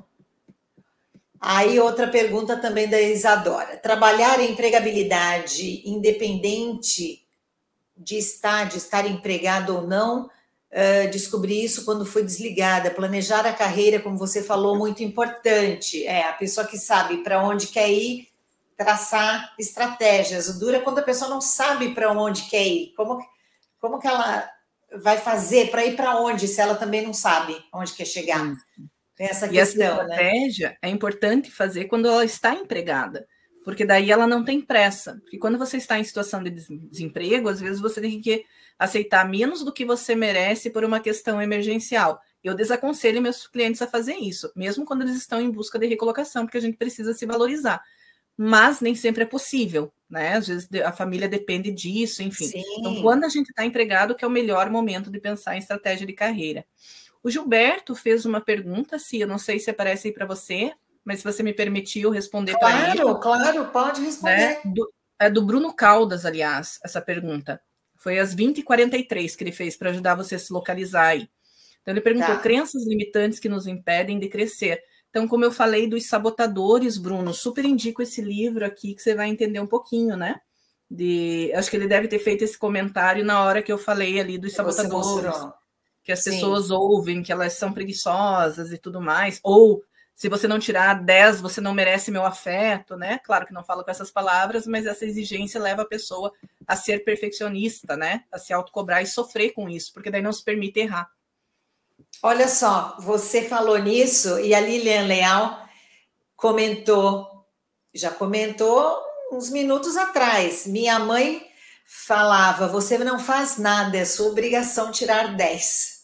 [1.40, 3.76] Aí, outra pergunta também da Isadora.
[3.78, 7.26] Trabalhar em empregabilidade independente
[7.96, 10.28] de estar, de estar empregado ou não,
[10.72, 12.90] uh, descobri isso quando fui desligada.
[12.90, 16.04] Planejar a carreira, como você falou, muito importante.
[16.06, 18.28] É a pessoa que sabe para onde quer ir,
[18.76, 20.48] traçar estratégias.
[20.48, 22.92] O duro é quando a pessoa não sabe para onde quer ir.
[22.96, 23.18] Como,
[23.80, 24.48] como que ela
[25.02, 28.54] vai fazer para ir para onde se ela também não sabe onde quer chegar?
[29.14, 30.14] Tem essa e questão, essa né?
[30.14, 30.76] estratégia né?
[30.82, 33.26] é importante fazer quando ela está empregada
[33.64, 35.18] porque daí ela não tem pressa.
[35.22, 38.44] Porque quando você está em situação de desemprego, às vezes você tem que
[38.80, 42.18] aceitar menos do que você merece por uma questão emergencial.
[42.42, 46.46] Eu desaconselho meus clientes a fazer isso, mesmo quando eles estão em busca de recolocação,
[46.46, 47.82] porque a gente precisa se valorizar.
[48.34, 50.36] Mas nem sempre é possível, né?
[50.36, 52.46] Às vezes a família depende disso, enfim.
[52.46, 52.62] Sim.
[52.78, 56.06] Então, quando a gente está empregado, que é o melhor momento de pensar em estratégia
[56.06, 56.64] de carreira.
[57.22, 60.72] O Gilberto fez uma pergunta, se eu não sei se aparece aí para você,
[61.04, 63.02] mas se você me permitiu responder claro, para ele.
[63.02, 64.36] Claro, claro, pode responder.
[64.38, 64.60] Né?
[64.64, 67.60] Do, é do Bruno Caldas, aliás, essa pergunta.
[68.00, 71.28] Foi às 20h43 que ele fez para ajudar você a se localizar aí.
[71.82, 72.40] Então, ele perguntou: tá.
[72.40, 74.82] crenças limitantes que nos impedem de crescer.
[75.10, 79.28] Então, como eu falei dos sabotadores, Bruno, super indico esse livro aqui que você vai
[79.28, 80.40] entender um pouquinho, né?
[80.90, 84.38] De, acho que ele deve ter feito esse comentário na hora que eu falei ali
[84.38, 85.34] dos sabotadores,
[86.02, 86.30] que as Sim.
[86.32, 89.84] pessoas ouvem que elas são preguiçosas e tudo mais, ou
[90.20, 93.18] se você não tirar 10, você não merece meu afeto, né?
[93.24, 96.30] Claro que não falo com essas palavras, mas essa exigência leva a pessoa
[96.66, 98.24] a ser perfeccionista, né?
[98.30, 101.10] A se autocobrar e sofrer com isso, porque daí não se permite errar.
[102.22, 105.66] Olha só, você falou nisso e a Lilian Leal
[106.36, 107.46] comentou,
[107.94, 109.02] já comentou
[109.32, 110.66] uns minutos atrás.
[110.66, 111.46] Minha mãe
[111.86, 116.00] falava: você não faz nada, é sua obrigação tirar 10.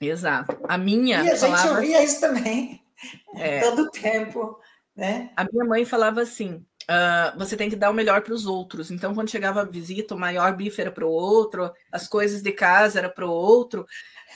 [0.00, 0.56] Exato.
[0.68, 1.24] A minha.
[1.24, 1.60] E a falava...
[1.60, 2.81] gente ouvia isso também.
[3.36, 3.60] É.
[3.70, 4.58] Todo tempo,
[4.96, 5.30] né?
[5.36, 8.90] A minha mãe falava assim: uh, você tem que dar o melhor para os outros.
[8.90, 12.52] Então, quando chegava a visita, o maior bife era para o outro, as coisas de
[12.52, 13.86] casa era para o outro.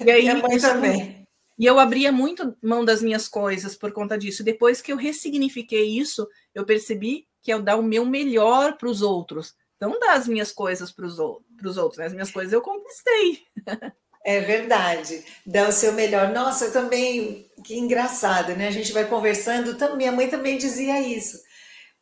[0.01, 1.27] E aí, minha mãe também.
[1.59, 4.45] E eu abria muito mão das minhas coisas por conta disso.
[4.45, 9.01] Depois que eu ressignifiquei isso, eu percebi que é dar o meu melhor para os
[9.01, 9.55] outros.
[9.81, 12.07] Não dar as minhas coisas para os outros, né?
[12.07, 13.43] As minhas coisas eu conquistei.
[14.27, 15.25] É verdade.
[15.47, 16.33] Dá o seu melhor.
[16.33, 17.49] Nossa, eu também.
[17.63, 18.67] Que engraçado, né?
[18.67, 19.77] A gente vai conversando.
[19.97, 21.41] Minha mãe também dizia isso.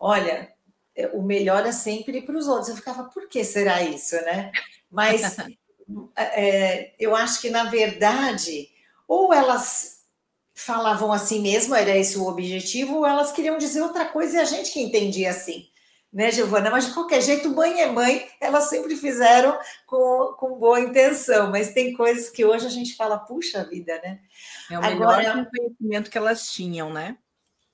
[0.01, 0.51] Olha,
[0.97, 2.71] é, o melhor é sempre para os outros.
[2.71, 4.51] Eu ficava, por que será isso, né?
[4.91, 5.37] Mas
[6.17, 8.71] é, eu acho que, na verdade,
[9.07, 9.99] ou elas
[10.55, 14.45] falavam assim mesmo, era esse o objetivo, ou elas queriam dizer outra coisa e a
[14.45, 15.69] gente que entendia assim
[16.15, 16.71] né, Giovana?
[16.71, 21.75] Mas de qualquer jeito, mãe é mãe, elas sempre fizeram com, com boa intenção, mas
[21.75, 24.21] tem coisas que hoje a gente fala, puxa vida, né?
[24.71, 27.19] É o Agora, melhor conhecimento que elas tinham, né?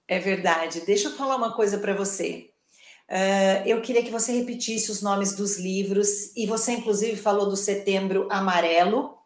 [0.08, 0.80] É verdade.
[0.80, 2.50] Deixa eu falar uma coisa para você.
[3.10, 7.56] Uh, eu queria que você repetisse os nomes dos livros, e você, inclusive, falou do
[7.56, 9.18] Setembro Amarelo.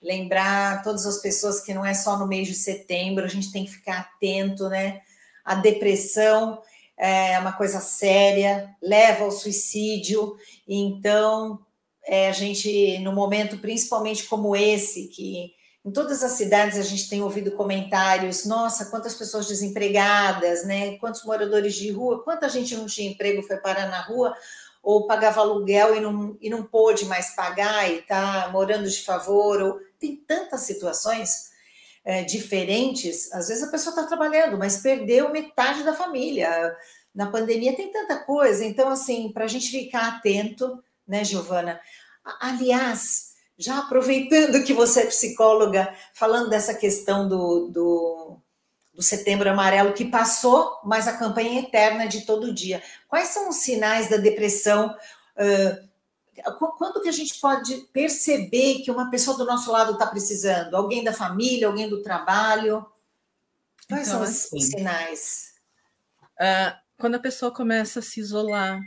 [0.00, 3.66] Lembrar todas as pessoas que não é só no mês de setembro, a gente tem
[3.66, 5.02] que ficar atento, né?
[5.44, 6.62] A depressão
[6.98, 10.36] é uma coisa séria, leva ao suicídio.
[10.66, 11.58] Então,
[12.04, 17.08] é, a gente, no momento principalmente como esse, que em todas as cidades a gente
[17.08, 20.96] tem ouvido comentários: nossa, quantas pessoas desempregadas, né?
[20.98, 24.34] Quantos moradores de rua, quanta gente não tinha emprego foi parar na rua
[24.82, 29.60] ou pagava aluguel e não, e não pôde mais pagar e está morando de favor,
[29.60, 31.50] ou tem tantas situações
[32.06, 36.74] é, diferentes, às vezes a pessoa está trabalhando, mas perdeu metade da família.
[37.12, 41.80] Na pandemia tem tanta coisa, então, assim, para a gente ficar atento, né, Giovana?
[42.40, 48.38] Aliás, já aproveitando que você é psicóloga, falando dessa questão do, do
[48.94, 52.82] do Setembro Amarelo que passou, mas a campanha é eterna de todo dia.
[53.06, 54.96] Quais são os sinais da depressão?
[56.78, 60.74] Quando que a gente pode perceber que uma pessoa do nosso lado está precisando?
[60.74, 62.86] Alguém da família, alguém do trabalho?
[63.88, 65.54] Quais então, são os assim, sinais?
[66.40, 68.80] Uh, quando a pessoa começa a se isolar,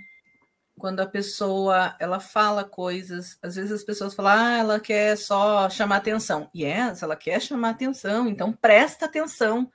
[0.79, 5.69] quando a pessoa ela fala coisas, às vezes as pessoas falam, ah, ela quer só
[5.69, 6.49] chamar atenção.
[6.55, 9.71] Yes, ela quer chamar atenção, então presta atenção,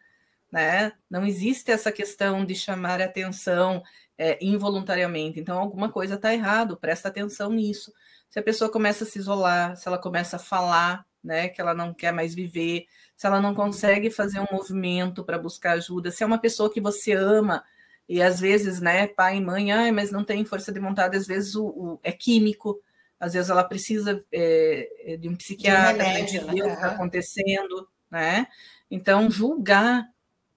[0.51, 0.93] né?
[1.09, 3.83] Não existe essa questão de chamar atenção
[4.19, 5.41] é, involuntariamente.
[5.41, 7.93] Então, alguma coisa está errado, presta atenção nisso.
[8.31, 11.75] Se a pessoa começa a se isolar, se ela começa a falar, né, que ela
[11.75, 12.87] não quer mais viver,
[13.17, 16.81] se ela não consegue fazer um movimento para buscar ajuda, se é uma pessoa que
[16.81, 17.65] você ama,
[18.09, 21.27] e às vezes, né, pai e mãe, ah, mas não tem força de vontade, às
[21.27, 22.79] vezes o, o é químico,
[23.19, 26.65] às vezes ela precisa é, de um psiquiatra para entender né?
[26.65, 28.47] o que está acontecendo, né?
[28.91, 30.07] Então, julgar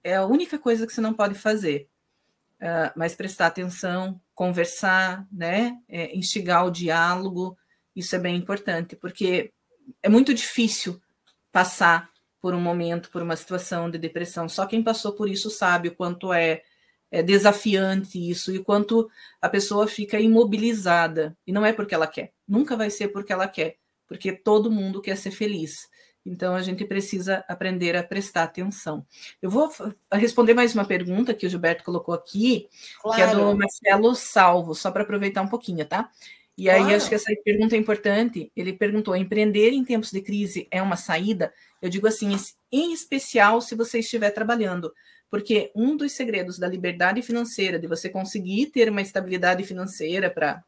[0.04, 1.88] é a única coisa que você não pode fazer
[2.60, 7.56] uh, mas prestar atenção, conversar, né, é, instigar o diálogo,
[7.94, 9.52] isso é bem importante, porque
[10.02, 11.00] é muito difícil
[11.50, 12.08] passar
[12.40, 14.48] por um momento, por uma situação de depressão.
[14.48, 16.62] Só quem passou por isso sabe o quanto é,
[17.10, 21.36] é desafiante isso e quanto a pessoa fica imobilizada.
[21.46, 25.02] E não é porque ela quer, nunca vai ser porque ela quer, porque todo mundo
[25.02, 25.88] quer ser feliz.
[26.28, 29.04] Então a gente precisa aprender a prestar atenção.
[29.40, 29.70] Eu vou
[30.12, 32.68] responder mais uma pergunta que o Gilberto colocou aqui,
[33.00, 33.16] claro.
[33.16, 36.10] que é do Marcelo Salvo, só para aproveitar um pouquinho, tá?
[36.56, 36.96] E aí claro.
[36.96, 38.52] acho que essa pergunta é importante.
[38.54, 41.52] Ele perguntou: empreender em tempos de crise é uma saída?
[41.80, 42.36] Eu digo assim,
[42.70, 44.92] em especial se você estiver trabalhando,
[45.30, 50.62] porque um dos segredos da liberdade financeira, de você conseguir ter uma estabilidade financeira para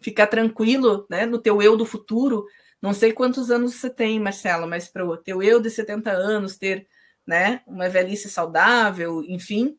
[0.00, 2.44] ficar tranquilo, né, no teu eu do futuro,
[2.82, 6.58] não sei quantos anos você tem, Marcelo, mas para o teu eu de 70 anos
[6.58, 6.88] ter
[7.24, 9.76] né, uma velhice saudável, enfim,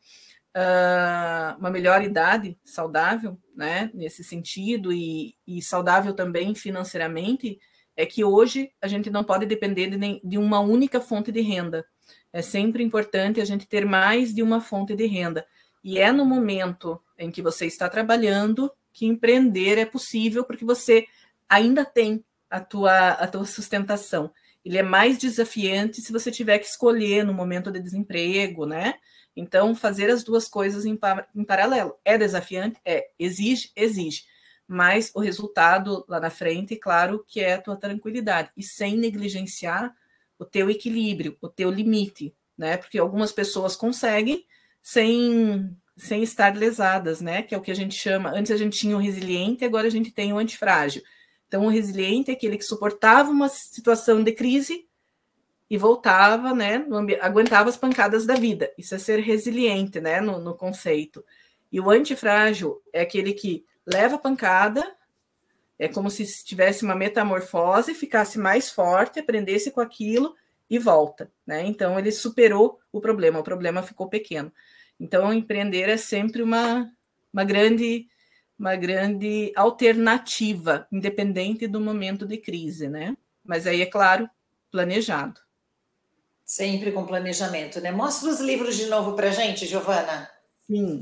[0.55, 7.59] uh, uma melhor idade saudável, né, nesse sentido, e, e, saudável também financeiramente,
[7.95, 11.85] é que hoje a gente não pode depender de, de uma única fonte de renda.
[12.31, 15.45] É sempre importante a gente ter mais de uma fonte de renda.
[15.83, 21.05] E é no momento em que você está trabalhando que empreender é possível, porque você
[21.49, 22.23] ainda tem
[22.53, 24.31] a tua, a tua sustentação.
[24.63, 28.93] Ele é mais desafiante se você tiver que escolher no momento de desemprego, né?
[29.35, 31.95] Então, fazer as duas coisas em, par, em paralelo.
[32.05, 32.79] É desafiante?
[32.85, 33.09] É.
[33.17, 33.71] Exige?
[33.75, 34.25] Exige.
[34.67, 38.51] Mas o resultado lá na frente, claro, que é a tua tranquilidade.
[38.55, 39.91] E sem negligenciar
[40.37, 42.77] o teu equilíbrio, o teu limite, né?
[42.77, 44.45] Porque algumas pessoas conseguem
[44.79, 47.41] sem, sem estar lesadas, né?
[47.41, 48.29] Que é o que a gente chama.
[48.29, 51.01] Antes a gente tinha o resiliente, agora a gente tem o antifrágil.
[51.53, 54.87] Então, o resiliente é aquele que suportava uma situação de crise
[55.69, 56.83] e voltava, né,
[57.21, 58.73] aguentava as pancadas da vida.
[58.75, 61.23] Isso é ser resiliente, né, no, no conceito.
[61.71, 64.95] E o antifrágil é aquele que leva a pancada,
[65.77, 70.33] é como se tivesse uma metamorfose, ficasse mais forte, aprendesse com aquilo
[70.67, 71.63] e volta, né?
[71.67, 74.51] Então ele superou o problema, o problema ficou pequeno.
[74.99, 76.91] Então empreender é sempre uma,
[77.31, 78.07] uma grande
[78.63, 83.13] uma grande alternativa, independente do momento de crise, né?
[83.43, 84.29] Mas aí, é claro,
[84.71, 85.41] planejado.
[86.45, 87.91] Sempre com planejamento, né?
[87.91, 90.31] Mostra os livros de novo para gente, Giovana.
[90.65, 91.01] Sim.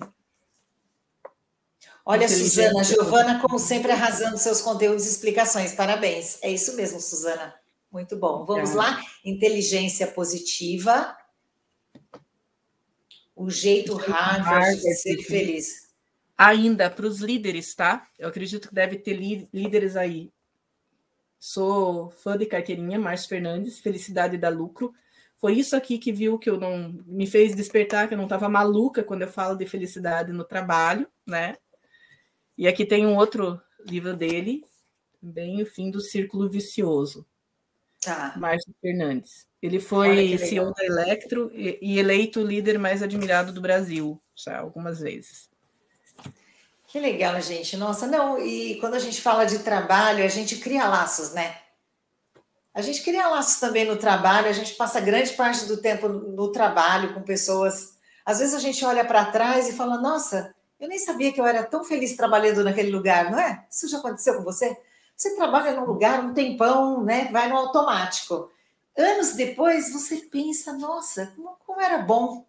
[2.04, 5.74] Olha, Suzana, Giovana, como sempre, arrasando seus conteúdos e explicações.
[5.74, 6.40] Parabéns.
[6.42, 7.54] É isso mesmo, Suzana.
[7.92, 8.44] Muito bom.
[8.44, 9.00] Vamos lá?
[9.24, 11.16] Inteligência positiva.
[13.36, 15.91] O jeito Harvard de ser feliz
[16.42, 18.08] ainda para os líderes, tá?
[18.18, 19.14] Eu acredito que deve ter
[19.54, 20.32] líderes aí.
[21.40, 24.92] Sou fã de carteirinha, Márcio Fernandes, Felicidade da Lucro.
[25.38, 28.50] Foi isso aqui que viu que eu não me fez despertar, que eu não estava
[28.50, 31.58] maluca quando eu falo de felicidade no trabalho, né?
[32.58, 34.64] E aqui tem um outro livro dele,
[35.20, 37.26] também O Fim do Círculo Vicioso.
[38.02, 38.34] Tá.
[38.36, 39.48] Márcio Fernandes.
[39.62, 45.00] Ele foi CEO da Electro e, e eleito líder mais admirado do Brasil, já algumas
[45.00, 45.51] vezes.
[46.92, 47.78] Que legal, gente.
[47.78, 51.56] Nossa, não, e quando a gente fala de trabalho, a gente cria laços, né?
[52.74, 56.52] A gente cria laços também no trabalho, a gente passa grande parte do tempo no
[56.52, 57.98] trabalho com pessoas.
[58.26, 61.46] Às vezes a gente olha para trás e fala: Nossa, eu nem sabia que eu
[61.46, 63.66] era tão feliz trabalhando naquele lugar, não é?
[63.72, 64.78] Isso já aconteceu com você?
[65.16, 67.30] Você trabalha num lugar um tempão, né?
[67.32, 68.52] Vai no automático.
[68.98, 72.46] Anos depois você pensa: Nossa, como, como era bom,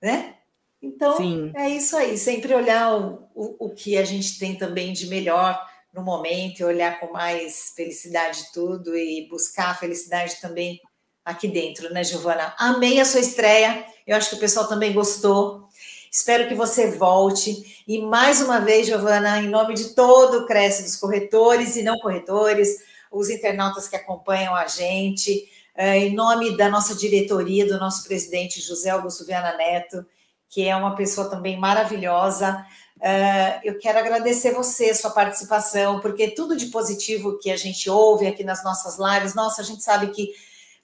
[0.00, 0.36] né?
[0.82, 1.52] Então, Sim.
[1.54, 5.60] é isso aí, sempre olhar o, o, o, que a gente tem também de melhor
[5.92, 10.80] no momento, e olhar com mais felicidade tudo e buscar a felicidade também
[11.24, 12.54] aqui dentro, né, Giovana?
[12.58, 13.84] Amei a sua estreia.
[14.06, 15.68] Eu acho que o pessoal também gostou.
[16.10, 17.82] Espero que você volte.
[17.86, 21.98] E mais uma vez, Giovana, em nome de todo o Cresce dos corretores e não
[21.98, 28.04] corretores, os internautas que acompanham a gente, é, em nome da nossa diretoria, do nosso
[28.04, 30.04] presidente José Augusto Viana Neto,
[30.50, 32.66] que é uma pessoa também maravilhosa.
[33.00, 38.26] É, eu quero agradecer você, sua participação, porque tudo de positivo que a gente ouve
[38.26, 40.30] aqui nas nossas lives, nossa, a gente sabe que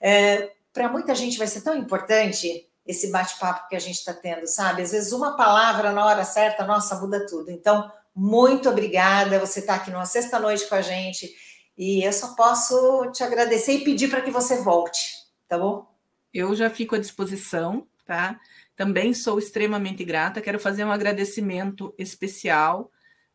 [0.01, 4.47] é, para muita gente vai ser tão importante esse bate-papo que a gente está tendo,
[4.47, 4.81] sabe?
[4.81, 7.51] Às vezes uma palavra na hora certa, nossa, muda tudo.
[7.51, 9.39] Então, muito obrigada.
[9.39, 11.29] Você está aqui numa sexta-noite com a gente
[11.77, 15.85] e eu só posso te agradecer e pedir para que você volte, tá bom?
[16.33, 18.39] Eu já fico à disposição, tá?
[18.77, 20.39] Também sou extremamente grata.
[20.39, 22.89] Quero fazer um agradecimento especial.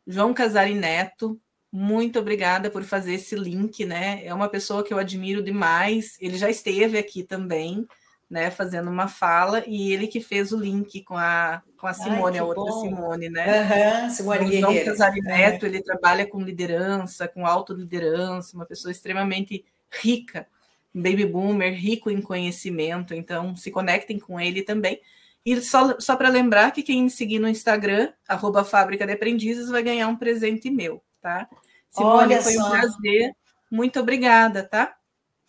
[0.07, 1.39] João Casari Neto,
[1.71, 4.25] muito obrigada por fazer esse link, né?
[4.25, 6.17] É uma pessoa que eu admiro demais.
[6.19, 7.87] Ele já esteve aqui também
[8.33, 12.39] né, fazendo uma fala, e ele que fez o link com a, com a Simone,
[12.39, 12.81] Ai, a outra bom.
[12.81, 14.05] Simone, né?
[14.05, 19.67] Uhum, Simone o João Casari Neto, ele trabalha com liderança, com autoliderança, uma pessoa extremamente
[19.91, 20.47] rica,
[20.95, 24.99] baby boomer, rico em conhecimento, então se conectem com ele também.
[25.45, 29.69] E só, só para lembrar que quem me seguir no Instagram, arroba Fábrica de Aprendizes,
[29.69, 31.49] vai ganhar um presente meu, tá?
[31.91, 32.67] Simone, Olha foi só.
[32.67, 33.35] um prazer.
[33.71, 34.95] Muito obrigada, tá?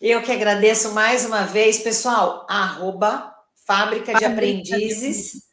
[0.00, 3.32] Eu que agradeço mais uma vez, pessoal, arroba
[3.66, 5.44] Fábrica de Aprendizes.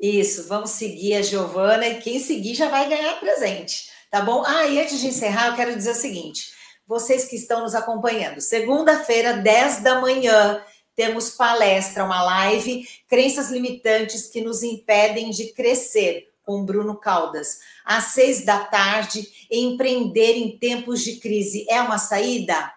[0.00, 4.44] Isso, vamos seguir a Giovana e quem seguir já vai ganhar presente, tá bom?
[4.46, 6.52] Ah, e antes de encerrar, eu quero dizer o seguinte:
[6.86, 10.62] vocês que estão nos acompanhando, segunda-feira, 10 da manhã,
[10.94, 17.58] temos palestra, uma live, Crenças Limitantes que nos impedem de crescer, com Bruno Caldas.
[17.84, 22.72] Às seis da tarde, empreender em tempos de crise é uma saída?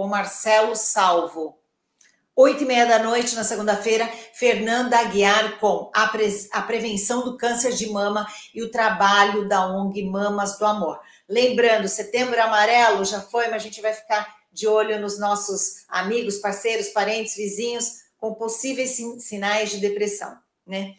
[0.00, 1.58] com Marcelo Salvo.
[2.34, 7.36] Oito e meia da noite, na segunda-feira, Fernanda Aguiar com a, pre a prevenção do
[7.36, 10.98] câncer de mama e o trabalho da ONG Mamas do Amor.
[11.28, 16.38] Lembrando, setembro amarelo já foi, mas a gente vai ficar de olho nos nossos amigos,
[16.38, 20.94] parceiros, parentes, vizinhos com possíveis sinais de depressão, né?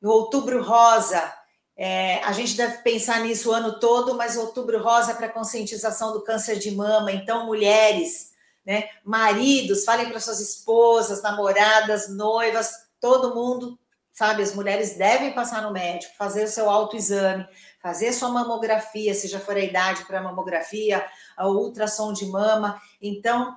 [0.00, 1.32] No outubro rosa,
[1.76, 6.12] é, a gente deve pensar nisso o ano todo, mas outubro rosa é para conscientização
[6.12, 7.12] do câncer de mama.
[7.12, 8.32] Então, mulheres,
[8.64, 8.88] né?
[9.04, 13.78] Maridos, falem para suas esposas, namoradas, noivas, todo mundo,
[14.12, 14.42] sabe?
[14.42, 17.46] As mulheres devem passar no médico, fazer o seu autoexame,
[17.86, 21.06] fazer sua mamografia, se já for a idade para mamografia,
[21.36, 22.82] a ultrassom de mama.
[23.00, 23.56] Então,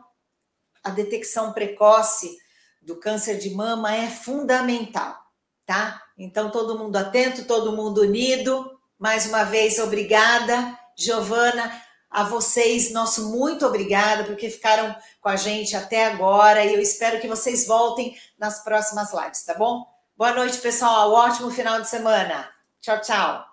[0.83, 2.37] a detecção precoce
[2.79, 5.17] do câncer de mama é fundamental,
[5.65, 5.99] tá?
[6.15, 8.79] Então, todo mundo atento, todo mundo unido.
[8.99, 15.75] Mais uma vez, obrigada, Giovana a vocês, nosso muito obrigada, porque ficaram com a gente
[15.75, 19.85] até agora e eu espero que vocês voltem nas próximas lives, tá bom?
[20.15, 21.11] Boa noite, pessoal.
[21.13, 22.47] Ótimo final de semana.
[22.79, 23.48] Tchau, tchau.